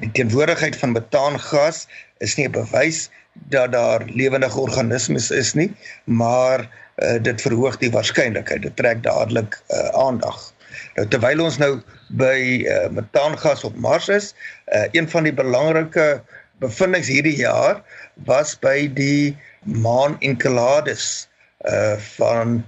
die 0.00 0.10
teenwoordigheid 0.12 0.76
van 0.76 0.94
metaangas 0.94 1.86
is 2.18 2.36
nie 2.36 2.46
'n 2.46 2.52
bewys 2.52 3.08
dat 3.48 3.72
daar 3.72 4.04
lewendige 4.04 4.60
organismes 4.60 5.30
is 5.30 5.52
nie, 5.54 5.74
maar 6.04 6.68
uh, 6.96 7.22
dit 7.22 7.40
verhoog 7.40 7.76
die 7.78 7.90
waarskynlikheid. 7.90 8.62
Dit 8.62 8.76
trek 8.76 9.02
dadelik 9.02 9.60
uh, 9.68 9.88
aandag. 9.88 10.52
Nou 10.94 11.08
terwyl 11.08 11.42
ons 11.44 11.58
nou 11.58 11.80
by 12.08 12.64
uh, 12.64 12.88
metaangas 12.90 13.64
op 13.64 13.76
Mars 13.76 14.08
is, 14.08 14.34
uh, 14.72 14.84
een 14.90 15.08
van 15.10 15.28
die 15.28 15.34
belangrike 15.34 16.22
bevindinge 16.58 17.04
hierdie 17.04 17.36
jaar 17.36 17.82
was 18.24 18.54
by 18.58 18.88
die 18.96 19.36
maan 19.66 20.16
Enceladus 20.24 21.28
uh 21.66 21.96
van 22.16 22.60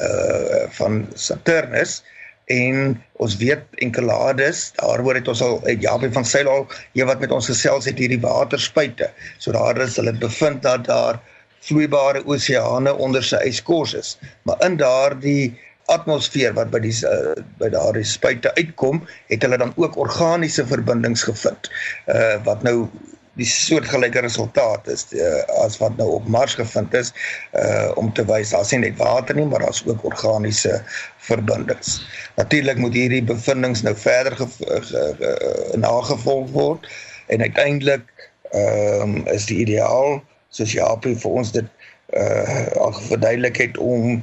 uh 0.00 0.66
van 0.78 1.06
Saturnus 1.14 2.00
en 2.46 2.94
ons 3.22 3.36
weet 3.40 3.62
Enceladus 3.82 4.70
daaroor 4.78 5.18
het 5.18 5.28
ons 5.28 5.42
al 5.42 5.58
uit 5.64 5.82
Japie 5.82 6.12
van 6.14 6.24
Sail 6.24 6.48
al 6.50 6.66
hier 6.94 7.08
wat 7.08 7.20
met 7.20 7.32
ons 7.34 7.48
gesels 7.50 7.88
het 7.90 7.98
hierdie 7.98 8.20
waterspuite. 8.22 9.10
So 9.38 9.52
daar 9.56 9.80
is 9.82 9.96
hulle 9.98 10.14
bevind 10.14 10.62
dat 10.62 10.86
daar 10.86 11.18
vloeibare 11.66 12.22
oseane 12.30 12.94
onder 12.94 13.24
sy 13.24 13.40
yskors 13.48 13.96
is. 13.98 14.14
Maar 14.46 14.62
in 14.66 14.78
daardie 14.78 15.56
atmosfeer 15.90 16.54
wat 16.54 16.70
by 16.70 16.80
die 16.82 16.94
uh, 17.06 17.34
by 17.60 17.70
daardie 17.74 18.06
spuite 18.06 18.52
uitkom 18.58 19.02
het 19.30 19.42
hulle 19.46 19.58
dan 19.62 19.74
ook 19.78 19.98
organiese 20.02 20.66
verbindings 20.66 21.22
gevind 21.26 21.70
uh 22.10 22.38
wat 22.46 22.64
nou 22.66 22.88
die 23.36 23.46
soortgelyke 23.48 24.22
resultaat 24.24 24.88
is 24.88 25.04
uh, 25.12 25.42
as 25.64 25.76
wat 25.80 25.96
nou 26.00 26.08
op 26.18 26.28
Mars 26.32 26.54
gevind 26.56 26.94
is 26.96 27.12
uh 27.60 27.90
om 28.00 28.12
te 28.16 28.24
wys 28.28 28.52
daar's 28.54 28.72
nie 28.72 28.82
net 28.86 28.96
water 29.00 29.36
nie 29.36 29.46
maar 29.48 29.64
daar's 29.64 29.82
ook 29.86 30.04
organiese 30.08 30.80
verbindings. 31.28 32.00
Natuurlik 32.36 32.78
moet 32.80 32.94
hierdie 32.96 33.22
bevindinge 33.24 33.82
nou 33.82 33.96
verder 33.96 34.36
ge, 34.36 34.46
ge, 34.58 35.02
ge, 35.20 35.32
nagevolg 35.80 36.50
word 36.54 36.88
en 37.26 37.44
uiteindelik 37.44 38.08
ehm 38.52 39.02
um, 39.02 39.26
is 39.34 39.48
die 39.50 39.58
ideaal 39.66 40.20
soos 40.54 40.72
Japie 40.72 41.16
vir 41.16 41.40
ons 41.42 41.52
dit 41.52 41.68
uh 42.16 42.66
al 42.80 42.94
verduidelik 43.08 43.60
het 43.64 43.78
om 43.78 44.22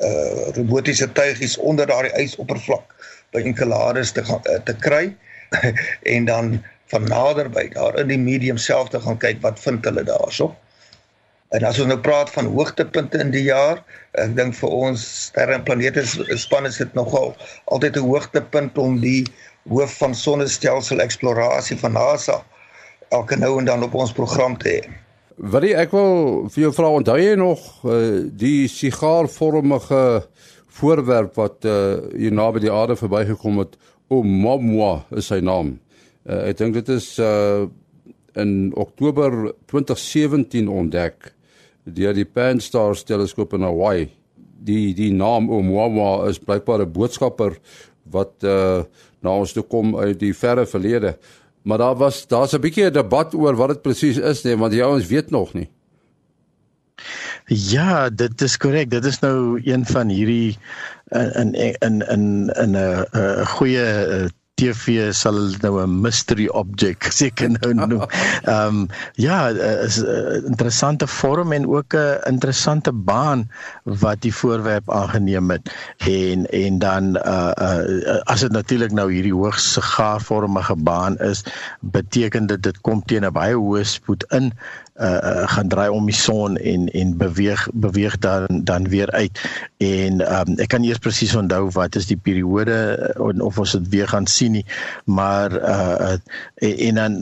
uh 0.00 0.50
robotiese 0.56 1.08
tuigies 1.16 1.56
onder 1.58 1.86
daardie 1.86 2.12
ysoppervlak 2.24 2.96
by 3.32 3.44
Enceladus 3.46 4.12
te 4.12 4.24
gaan 4.26 4.42
te 4.64 4.76
kry 4.84 5.14
en 6.14 6.24
dan 6.24 6.60
van 6.90 7.06
naderby 7.08 7.68
daar 7.74 7.98
in 8.02 8.10
die 8.10 8.18
medium 8.18 8.58
self 8.58 8.90
te 8.90 9.00
gaan 9.00 9.18
kyk 9.22 9.40
wat 9.44 9.60
vind 9.62 9.84
hulle 9.84 10.04
daarso. 10.04 10.50
En 11.50 11.64
as 11.66 11.80
ons 11.82 11.90
nou 11.90 11.98
praat 11.98 12.30
van 12.30 12.46
hoogtepunte 12.46 13.18
in 13.18 13.32
die 13.34 13.42
jaar, 13.48 13.80
ek 14.22 14.36
dink 14.38 14.54
vir 14.54 14.70
ons 14.70 15.02
sterre 15.26 15.56
en 15.56 15.64
planete 15.66 16.04
span 16.38 16.68
is 16.68 16.78
dit 16.78 16.94
nogal 16.94 17.34
altyd 17.74 17.96
'n 17.98 18.06
hoogtepunt 18.06 18.78
om 18.78 19.00
die 19.02 19.26
hoof 19.68 19.98
van 19.98 20.14
sonnestelsel 20.14 21.02
eksplorasie 21.02 21.78
van 21.78 21.92
NASA 21.98 22.40
elke 23.10 23.36
nou 23.36 23.58
en 23.58 23.64
dan 23.64 23.82
op 23.82 23.94
ons 23.94 24.12
program 24.12 24.56
te 24.58 24.68
hê. 24.68 24.82
Wat 25.36 25.64
ek 25.64 25.90
wil 25.90 26.48
vir 26.52 26.62
jou 26.62 26.72
vra, 26.76 26.88
onthou 27.00 27.18
jy 27.18 27.34
nog 27.34 27.60
uh, 27.84 28.22
die 28.28 28.68
sigaarvormige 28.68 30.26
voorwerp 30.80 31.34
wat 31.34 31.64
uh, 31.64 31.98
hier 32.14 32.32
naby 32.32 32.60
die 32.60 32.72
aarde 32.72 32.96
verbygekom 32.96 33.58
het? 33.58 33.78
Oumuamua 34.10 35.04
is 35.16 35.26
sy 35.26 35.40
naam. 35.40 35.78
Uh, 36.28 36.50
ek 36.50 36.58
dink 36.60 36.74
dit 36.76 36.88
is 36.96 37.18
uh 37.18 37.68
in 38.38 38.70
Oktober 38.78 39.50
2017 39.66 40.68
ontdek 40.70 41.32
deur 41.82 42.14
die 42.14 42.24
Pan-STARRS 42.24 43.02
teleskoop 43.08 43.56
in 43.56 43.64
Hawaii. 43.66 44.04
Die 44.62 44.92
die 44.94 45.10
naam 45.10 45.48
Oumuamua 45.50 46.28
is 46.28 46.38
blykbaar 46.38 46.84
'n 46.84 46.92
boodskapper 46.92 47.56
wat 48.04 48.44
uh 48.44 48.84
na 49.20 49.30
ons 49.34 49.52
toe 49.52 49.64
kom 49.64 49.96
uit 49.96 50.20
die 50.20 50.34
verre 50.34 50.66
verlede. 50.66 51.16
Maar 51.62 51.78
daar 51.78 51.96
was 51.96 52.26
daar's 52.26 52.54
'n 52.54 52.60
bietjie 52.60 52.86
'n 52.86 52.92
debat 52.92 53.34
oor 53.34 53.56
wat 53.56 53.68
dit 53.68 53.82
presies 53.82 54.18
is 54.18 54.42
nee, 54.44 54.56
want 54.56 54.72
die 54.72 54.84
ouens 54.84 55.06
weet 55.06 55.30
nog 55.30 55.54
nie. 55.54 55.68
Ja, 57.46 58.10
dit 58.10 58.40
is 58.40 58.56
korrek. 58.56 58.90
Dit 58.90 59.04
is 59.04 59.18
nou 59.18 59.60
een 59.64 59.86
van 59.86 60.08
hierdie 60.08 60.58
in 61.10 61.54
in 61.54 62.00
in 62.06 62.50
in 62.54 62.76
'n 62.76 63.04
'n 63.12 63.46
goeie 63.46 64.30
TV 64.60 65.08
sal 65.16 65.38
nou 65.64 65.80
'n 65.80 66.00
mystery 66.04 66.46
object 66.52 67.08
seker 67.20 67.48
nou 67.56 67.72
noem. 67.74 68.04
Ehm 68.44 68.66
um, 68.66 68.88
ja, 69.16 69.48
is 69.86 70.00
'n 70.02 70.44
interessante 70.52 71.06
vorm 71.06 71.52
en 71.52 71.68
ook 71.68 71.94
'n 71.94 72.20
interessante 72.28 72.92
baan 72.92 73.48
wat 73.84 74.20
die 74.20 74.34
voorwerp 74.34 74.90
aangeneem 74.90 75.50
het. 75.50 75.72
En 75.98 76.46
en 76.50 76.78
dan 76.78 77.16
uh 77.16 77.52
uh 77.56 78.20
as 78.24 78.40
dit 78.40 78.52
natuurlik 78.52 78.92
nou 78.92 79.08
hierdie 79.12 79.34
hoogs 79.34 79.72
sigaarvormige 79.72 80.76
baan 80.76 81.18
is, 81.18 81.44
beteken 81.80 82.46
dit 82.46 82.62
dit 82.62 82.80
kom 82.80 83.02
teen 83.04 83.24
'n 83.24 83.32
baie 83.32 83.54
hoë 83.54 83.84
spoed 83.84 84.24
in 84.28 84.52
uh, 85.00 85.48
gaan 85.48 85.68
draai 85.68 85.88
om 85.88 86.06
die 86.06 86.16
son 86.16 86.56
en 86.56 86.88
en 86.92 87.16
beweeg 87.16 87.68
beweeg 87.72 88.18
dan 88.18 88.46
dan 88.64 88.88
weer 88.88 89.10
uit. 89.10 89.40
En 89.78 90.20
um, 90.20 90.56
ek 90.60 90.68
kan 90.68 90.84
eers 90.84 91.02
presies 91.02 91.34
onthou 91.34 91.70
wat 91.74 91.96
is 91.96 92.06
die 92.06 92.20
periode 92.20 92.76
uh, 93.16 93.44
of 93.44 93.58
ons 93.58 93.72
dit 93.78 93.88
weer 93.88 94.08
gaan 94.08 94.26
sien 94.26 94.52
nie 94.52 94.64
maar 95.04 95.52
uh 95.52 96.16
en 96.56 96.94
dan 96.94 97.16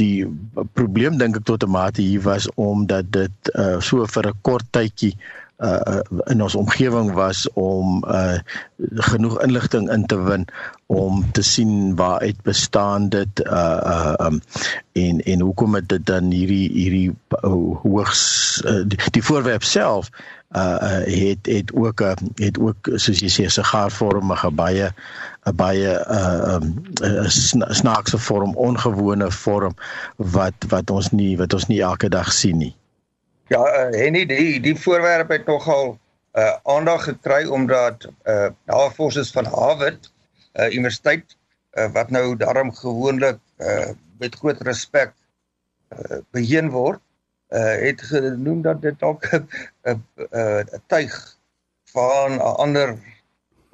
die 0.00 0.26
probleem 0.72 1.18
dink 1.18 1.36
ek 1.40 1.44
tot 1.44 1.64
'n 1.64 1.70
mate 1.70 2.02
hier 2.02 2.22
was 2.22 2.48
omdat 2.54 3.12
dit 3.12 3.52
uh 3.54 3.80
so 3.80 4.06
vir 4.06 4.28
'n 4.28 4.40
kort 4.42 4.66
tydjie 4.70 5.14
uh 5.60 6.00
in 6.32 6.42
ons 6.42 6.54
omgewing 6.54 7.12
was 7.12 7.44
om 7.52 8.04
uh 8.08 8.38
genoeg 9.12 9.40
inligting 9.44 9.90
in 9.90 10.06
te 10.06 10.16
win 10.22 10.46
om 10.86 11.32
te 11.32 11.42
sien 11.42 11.96
waaruit 11.96 12.42
bestaan 12.42 13.08
dit 13.08 13.40
uh 13.40 13.80
uh 13.94 14.14
um 14.26 14.40
en 14.92 15.20
en 15.20 15.40
hoekom 15.40 15.74
het 15.74 15.88
dit 15.88 16.06
dan 16.06 16.30
hierdie 16.30 16.70
hierdie 16.72 17.10
uh, 17.44 17.52
hoogs 17.82 18.22
uh, 18.64 18.82
die, 18.86 18.98
die 19.10 19.24
voorwerp 19.24 19.62
self 19.62 20.10
uh, 20.56 20.76
uh 20.82 21.04
het 21.04 21.46
het 21.46 21.72
ook 21.74 22.00
uh, 22.00 22.16
het 22.34 22.58
ook 22.58 22.90
soos 22.94 23.20
jy 23.20 23.28
sê 23.28 23.46
sigaarvormige 23.52 24.50
baie 24.50 24.90
'n 25.44 25.56
baie 25.56 25.92
uh 26.18 26.56
um 26.56 26.74
snaakse 27.82 28.18
vorm 28.18 28.56
ongewone 28.56 29.30
vorm 29.30 29.74
wat 30.16 30.68
wat 30.68 30.90
ons 30.90 31.10
nie 31.10 31.36
wat 31.36 31.54
ons 31.54 31.66
nie 31.66 31.80
elke 31.80 32.08
dag 32.08 32.32
sien 32.32 32.58
nie 32.58 32.74
Ja, 33.50 33.64
uh, 33.66 33.90
Henny, 33.98 34.26
die 34.30 34.60
die 34.62 34.76
voorwerp 34.78 35.32
het 35.34 35.48
nogal 35.50 35.96
uh 36.38 36.52
aandag 36.70 37.08
gekry 37.08 37.48
omdat 37.50 38.06
uh 38.30 38.52
navorsers 38.70 39.32
van 39.34 39.48
Harvard 39.50 40.06
uh 40.54 40.68
Universiteit 40.70 41.34
uh, 41.74 41.88
wat 41.96 42.14
nou 42.14 42.36
daarom 42.38 42.70
gewoonlik 42.74 43.40
uh 43.58 43.90
met 44.22 44.38
groot 44.38 44.62
respek 44.62 45.10
uh 45.90 46.20
beheen 46.30 46.70
word, 46.70 47.02
uh 47.50 47.74
het 47.82 48.06
genoem 48.12 48.62
dat 48.62 48.82
dit 48.86 48.98
dalk 49.02 49.26
'n 49.34 49.98
'n 50.30 50.82
tuig 50.86 51.18
van 51.90 52.38
'n 52.38 52.54
ander 52.54 52.94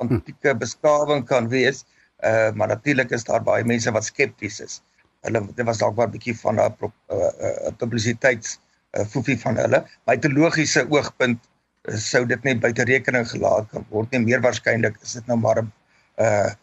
antieke 0.01 0.57
beskawing 0.57 1.27
kan 1.29 1.53
wees. 1.53 1.85
Uh 2.25 2.49
maar 2.53 2.73
natuurlik 2.73 3.11
is 3.11 3.29
daar 3.29 3.43
baie 3.43 3.65
mense 3.65 3.93
wat 3.93 4.09
skepties 4.09 4.61
is. 4.61 4.81
Hulle 5.21 5.45
dit 5.53 5.67
was 5.67 5.85
dalk 5.85 5.97
maar 5.97 6.09
'n 6.09 6.17
bietjie 6.17 6.39
van 6.41 6.57
'n 6.57 6.73
uh, 6.81 6.97
uh, 7.13 7.77
publisiteits 7.77 8.61
uh, 8.97 9.05
foefie 9.13 9.39
van 9.41 9.59
hulle. 9.61 9.83
My 10.09 10.17
teologiese 10.19 10.87
oogpunt 10.91 11.41
uh, 11.41 11.97
sou 12.01 12.25
dit 12.27 12.43
net 12.49 12.61
buite 12.61 12.87
rekening 12.89 13.29
gelaat 13.31 13.69
kan 13.73 13.87
word. 13.91 14.11
Nie 14.13 14.25
meer 14.25 14.45
waarskynlik 14.45 14.97
is 15.03 15.17
dit 15.19 15.27
nou 15.27 15.39
maar 15.41 15.63
'n 15.63 15.73
uh 16.21 16.55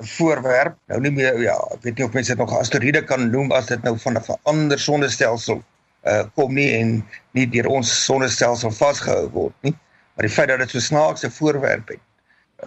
voorwerp. 0.00 0.76
Nou 0.88 1.00
nie 1.00 1.12
meer 1.12 1.36
ja, 1.42 1.54
ek 1.74 1.82
weet 1.84 1.98
nie 1.98 2.04
of 2.06 2.14
mense 2.16 2.32
dit 2.32 2.40
nog 2.40 2.54
asteroïde 2.56 3.02
kan 3.04 3.26
noem 3.30 3.50
as 3.52 3.66
dit 3.68 3.82
nou 3.84 3.98
van 3.98 4.16
'n 4.16 4.38
ander 4.42 4.78
sonnestelsel 4.78 5.62
uh 6.08 6.24
kom 6.34 6.54
nie 6.54 6.70
en 6.78 7.04
nie 7.36 7.46
deur 7.46 7.66
ons 7.68 8.04
sonnestelsel 8.04 8.70
vasgehou 8.70 9.28
word 9.30 9.54
nie. 9.60 9.74
Maar 10.14 10.26
die 10.26 10.34
feit 10.34 10.48
dat 10.48 10.58
dit 10.58 10.70
so 10.70 10.80
snaakse 10.80 11.30
voorwerp 11.30 11.88
het, 11.88 12.00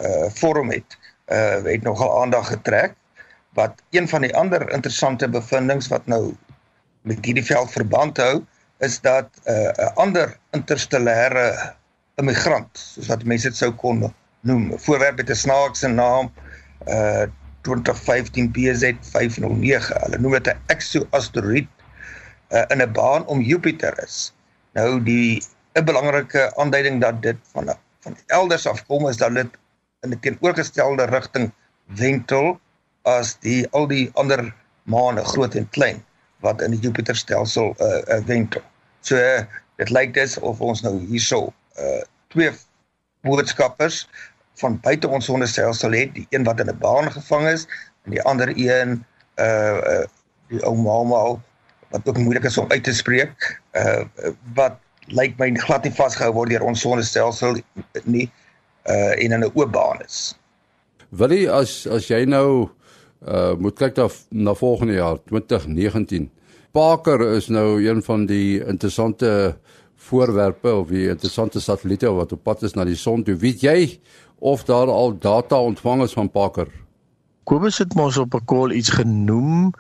uh 0.02 0.30
vorm 0.30 0.70
het, 0.72 0.98
uh 1.32 1.64
het 1.66 1.84
nogal 1.84 2.22
aandag 2.22 2.48
getrek 2.48 2.94
wat 3.54 3.82
een 3.90 4.08
van 4.10 4.22
die 4.22 4.36
ander 4.36 4.72
interessante 4.72 5.30
bevindinge 5.30 5.90
wat 5.90 6.06
nou 6.06 6.34
met 7.04 7.26
hierdie 7.26 7.46
veld 7.46 7.72
verband 7.72 8.18
hou 8.18 8.44
is 8.84 9.00
dat 9.02 9.30
'n 9.46 9.52
uh, 9.52 9.92
ander 10.04 10.38
interstellêre 10.58 11.76
immigrant 12.22 12.70
soos 12.78 13.08
wat 13.12 13.24
mense 13.24 13.48
dit 13.48 13.58
sou 13.58 13.72
kon 13.72 14.04
noem 14.42 14.74
voorwerp 14.86 15.18
met 15.18 15.30
'n 15.30 15.44
snaakse 15.46 15.88
naam 15.88 16.32
uh 16.88 17.26
2015 17.64 18.52
BZ509 18.52 19.94
hulle 20.04 20.20
noem 20.20 20.36
dit 20.38 20.48
'n 20.52 20.60
exoasteroïde 20.76 21.72
uh, 22.52 22.66
in 22.68 22.82
'n 22.82 22.92
baan 22.92 23.26
om 23.26 23.42
Jupiter 23.42 24.04
is. 24.04 24.34
Nou 24.74 25.04
die 25.04 25.44
'n 25.74 25.86
belangrike 25.86 26.52
aanduiding 26.56 27.02
dat 27.02 27.22
dit 27.22 27.38
van 27.52 27.76
van 28.00 28.18
elders 28.28 28.68
afkom 28.68 29.08
is 29.08 29.18
dat 29.18 29.34
dit 29.34 29.52
in 30.02 30.10
'n 30.10 30.20
teenoorgestelde 30.20 31.06
rigting 31.06 31.52
wentel 31.86 32.60
as 33.02 33.38
die 33.40 33.68
al 33.72 33.88
die 33.88 34.10
ander 34.14 34.54
maane 34.84 35.24
groot 35.24 35.56
en 35.56 35.70
klein 35.70 36.04
wat 36.44 36.62
in 36.62 36.76
die 36.76 36.80
Jupiterstelsel 36.84 37.74
uh, 37.80 38.02
uh 38.12 38.22
wentel. 38.28 38.62
So 39.02 39.18
uh, 39.18 39.44
dit 39.82 39.90
lyk 39.90 40.14
dis 40.14 40.38
of 40.40 40.62
ons 40.62 40.84
nou 40.86 40.98
hierso 41.08 41.54
uh 41.80 42.04
twee 42.34 42.52
boodskappers 43.24 44.04
van 44.62 44.78
buite 44.84 45.08
ons 45.08 45.26
sonnestelsel 45.26 45.96
het, 45.96 46.14
die 46.14 46.28
een 46.30 46.46
wat 46.48 46.60
in 46.60 46.70
'n 46.70 46.78
baan 46.78 47.12
gevang 47.12 47.48
is 47.48 47.66
en 48.04 48.12
die 48.12 48.22
ander 48.22 48.52
een 48.56 49.04
uh, 49.40 49.46
uh 49.46 50.06
die 50.52 50.62
ou 50.66 50.76
Mama 50.76 51.40
wat 51.90 52.08
ook 52.10 52.18
moeilik 52.18 52.44
is 52.44 52.58
om 52.58 52.72
uit 52.72 52.84
te 52.84 52.94
spreek, 52.94 53.62
uh 53.74 54.04
wat 54.54 54.80
lyk 55.08 55.38
my 55.38 55.52
glad 55.66 55.84
nie 55.84 55.94
vasgehou 55.94 56.34
word 56.34 56.50
deur 56.50 56.66
ons 56.66 56.82
sonnestelsel 56.82 57.60
nie 58.04 58.32
uh 58.86 59.14
en 59.24 59.32
in 59.32 59.40
'n 59.40 59.52
oop 59.54 59.72
baan 59.72 60.02
is. 60.06 60.36
Willie 61.10 61.52
as 61.52 61.88
as 61.88 62.08
jy 62.08 62.26
nou 62.26 62.70
uh 63.28 63.54
moet 63.58 63.76
kyk 63.76 63.96
na 63.96 64.08
na 64.30 64.54
volgende 64.54 64.94
jaar 64.94 65.18
2019. 65.26 66.30
Parker 66.72 67.22
is 67.36 67.48
nou 67.48 67.84
een 67.84 68.04
van 68.04 68.26
die 68.26 68.66
interessante 68.66 69.58
voorwerpe 69.96 70.74
of 70.74 70.88
die 70.88 71.08
interessante 71.08 71.62
satelliete 71.62 72.12
wat 72.12 72.32
op 72.32 72.44
pad 72.44 72.64
is 72.64 72.74
na 72.74 72.86
die 72.86 72.98
son. 73.00 73.24
Toe 73.24 73.36
weet 73.36 73.62
jy 73.62 74.00
of 74.40 74.64
daar 74.64 74.88
al 74.92 75.18
data 75.20 75.60
ontvang 75.60 76.04
is 76.04 76.14
van 76.14 76.32
Parker? 76.32 76.68
Kobus 77.44 77.78
het 77.78 77.94
mos 77.96 78.18
op 78.18 78.36
'n 78.36 78.46
call 78.46 78.72
iets 78.72 78.90
genoem 78.90 79.74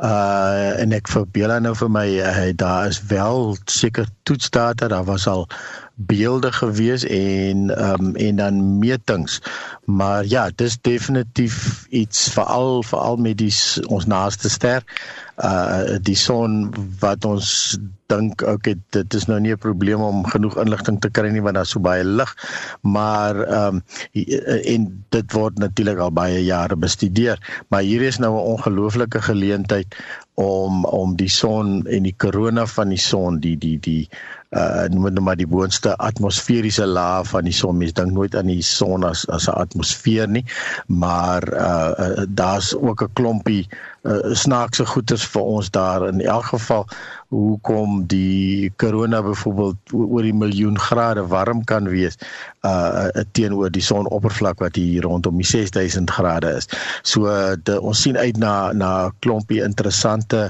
uh 0.00 0.80
en 0.80 0.92
ek 0.96 1.08
verbeel 1.12 1.52
nou 1.60 1.74
vir 1.76 1.90
my 1.92 2.06
uh, 2.24 2.52
daar 2.56 2.88
is 2.88 3.02
wel 3.10 3.56
seker 3.68 4.06
toetsdata 4.22 4.88
daar 4.88 5.04
was 5.04 5.26
al 5.28 5.46
beelde 6.06 6.52
gewees 6.52 7.04
en 7.04 7.68
um 7.92 8.16
en 8.16 8.36
dan 8.36 8.78
metings. 8.78 9.40
Maar 9.84 10.26
ja 10.26 10.50
dis 10.54 10.78
definitief 10.80 11.86
iets 11.88 12.28
veral 12.32 12.82
veral 12.82 13.16
met 13.16 13.38
die 13.38 13.54
ons 13.86 14.06
naaste 14.06 14.48
ster 14.48 14.84
uh 15.40 15.96
die 16.04 16.16
son 16.16 16.68
wat 17.00 17.24
ons 17.24 17.78
dink 18.10 18.42
okay 18.42 18.74
dit 18.96 19.14
is 19.14 19.26
nou 19.30 19.38
nie 19.40 19.52
'n 19.52 19.58
probleem 19.58 20.00
om 20.00 20.26
genoeg 20.26 20.58
inligting 20.60 21.00
te 21.00 21.10
kry 21.10 21.30
nie 21.30 21.42
want 21.42 21.54
daar's 21.54 21.70
so 21.70 21.80
baie 21.80 22.04
lig. 22.04 22.34
Maar 22.80 23.36
um 23.64 23.82
en 24.64 25.04
dit 25.08 25.32
word 25.32 25.58
natuurlik 25.58 25.98
al 25.98 26.12
baie 26.12 26.44
jare 26.44 26.76
bestudeer. 26.76 27.38
Maar 27.68 27.82
hier 27.82 28.02
is 28.02 28.18
nou 28.18 28.34
'n 28.34 28.50
ongelooflike 28.56 29.22
geleentheid 29.22 29.96
om 30.34 30.84
om 30.84 31.16
die 31.16 31.28
son 31.28 31.86
en 31.86 32.02
die 32.02 32.14
korona 32.16 32.66
van 32.66 32.88
die 32.88 32.98
son 32.98 33.40
die 33.40 33.56
die 33.58 33.78
die 33.78 34.08
uh 34.50 34.88
noem 34.90 35.04
dit 35.04 35.14
nou 35.14 35.24
maar 35.24 35.38
die 35.38 35.46
boonste 35.46 35.92
atmosferiese 36.02 36.86
laag 36.86 37.28
van 37.30 37.46
die 37.46 37.54
son. 37.54 37.76
Mens 37.78 37.94
dink 37.94 38.10
nooit 38.10 38.34
aan 38.34 38.50
die 38.50 38.62
son 38.66 39.04
as 39.06 39.22
as 39.30 39.46
'n 39.46 39.54
atmosfeer 39.54 40.28
nie, 40.28 40.44
maar 40.86 41.46
uh, 41.52 41.92
uh 41.98 42.26
daar's 42.28 42.74
ook 42.74 43.02
'n 43.02 43.12
klompie 43.12 43.68
uh, 44.02 44.34
snaakse 44.34 44.86
goeters 44.86 45.26
vir 45.26 45.42
ons 45.42 45.70
daar 45.70 46.08
in 46.08 46.20
elk 46.20 46.44
geval 46.44 46.86
hoekom 47.30 48.06
die 48.10 48.72
korona 48.82 49.20
byvoorbeeld 49.22 49.92
oor 49.94 50.24
die 50.26 50.34
miljoen 50.34 50.78
grade 50.78 51.22
warm 51.30 51.62
kan 51.64 51.86
wees 51.90 52.18
uh, 52.66 53.06
uh 53.14 53.24
teenoor 53.38 53.70
die 53.70 53.84
sonoppervlak 53.84 54.58
wat 54.58 54.78
hier 54.78 55.06
rondom 55.06 55.38
die 55.38 55.46
6000 55.46 56.10
grade 56.10 56.50
is. 56.58 56.66
So 57.06 57.30
de, 57.62 57.78
ons 57.80 58.02
sien 58.02 58.18
uit 58.18 58.38
na 58.42 58.72
na 58.74 58.90
klompie 59.22 59.62
interessante 59.62 60.48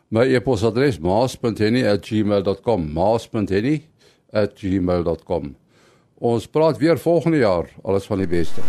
My 0.08 0.36
e-posadres 0.36 1.00
maas.henny@gmail.com. 1.00 2.92
maas.henny@gmail.com. 4.32 5.56
Ons 6.18 6.48
praat 6.48 6.78
weer 6.78 7.00
volgende 7.00 7.38
jaar. 7.38 7.70
Alles 7.82 8.06
van 8.06 8.18
die 8.18 8.28
beste. 8.28 8.62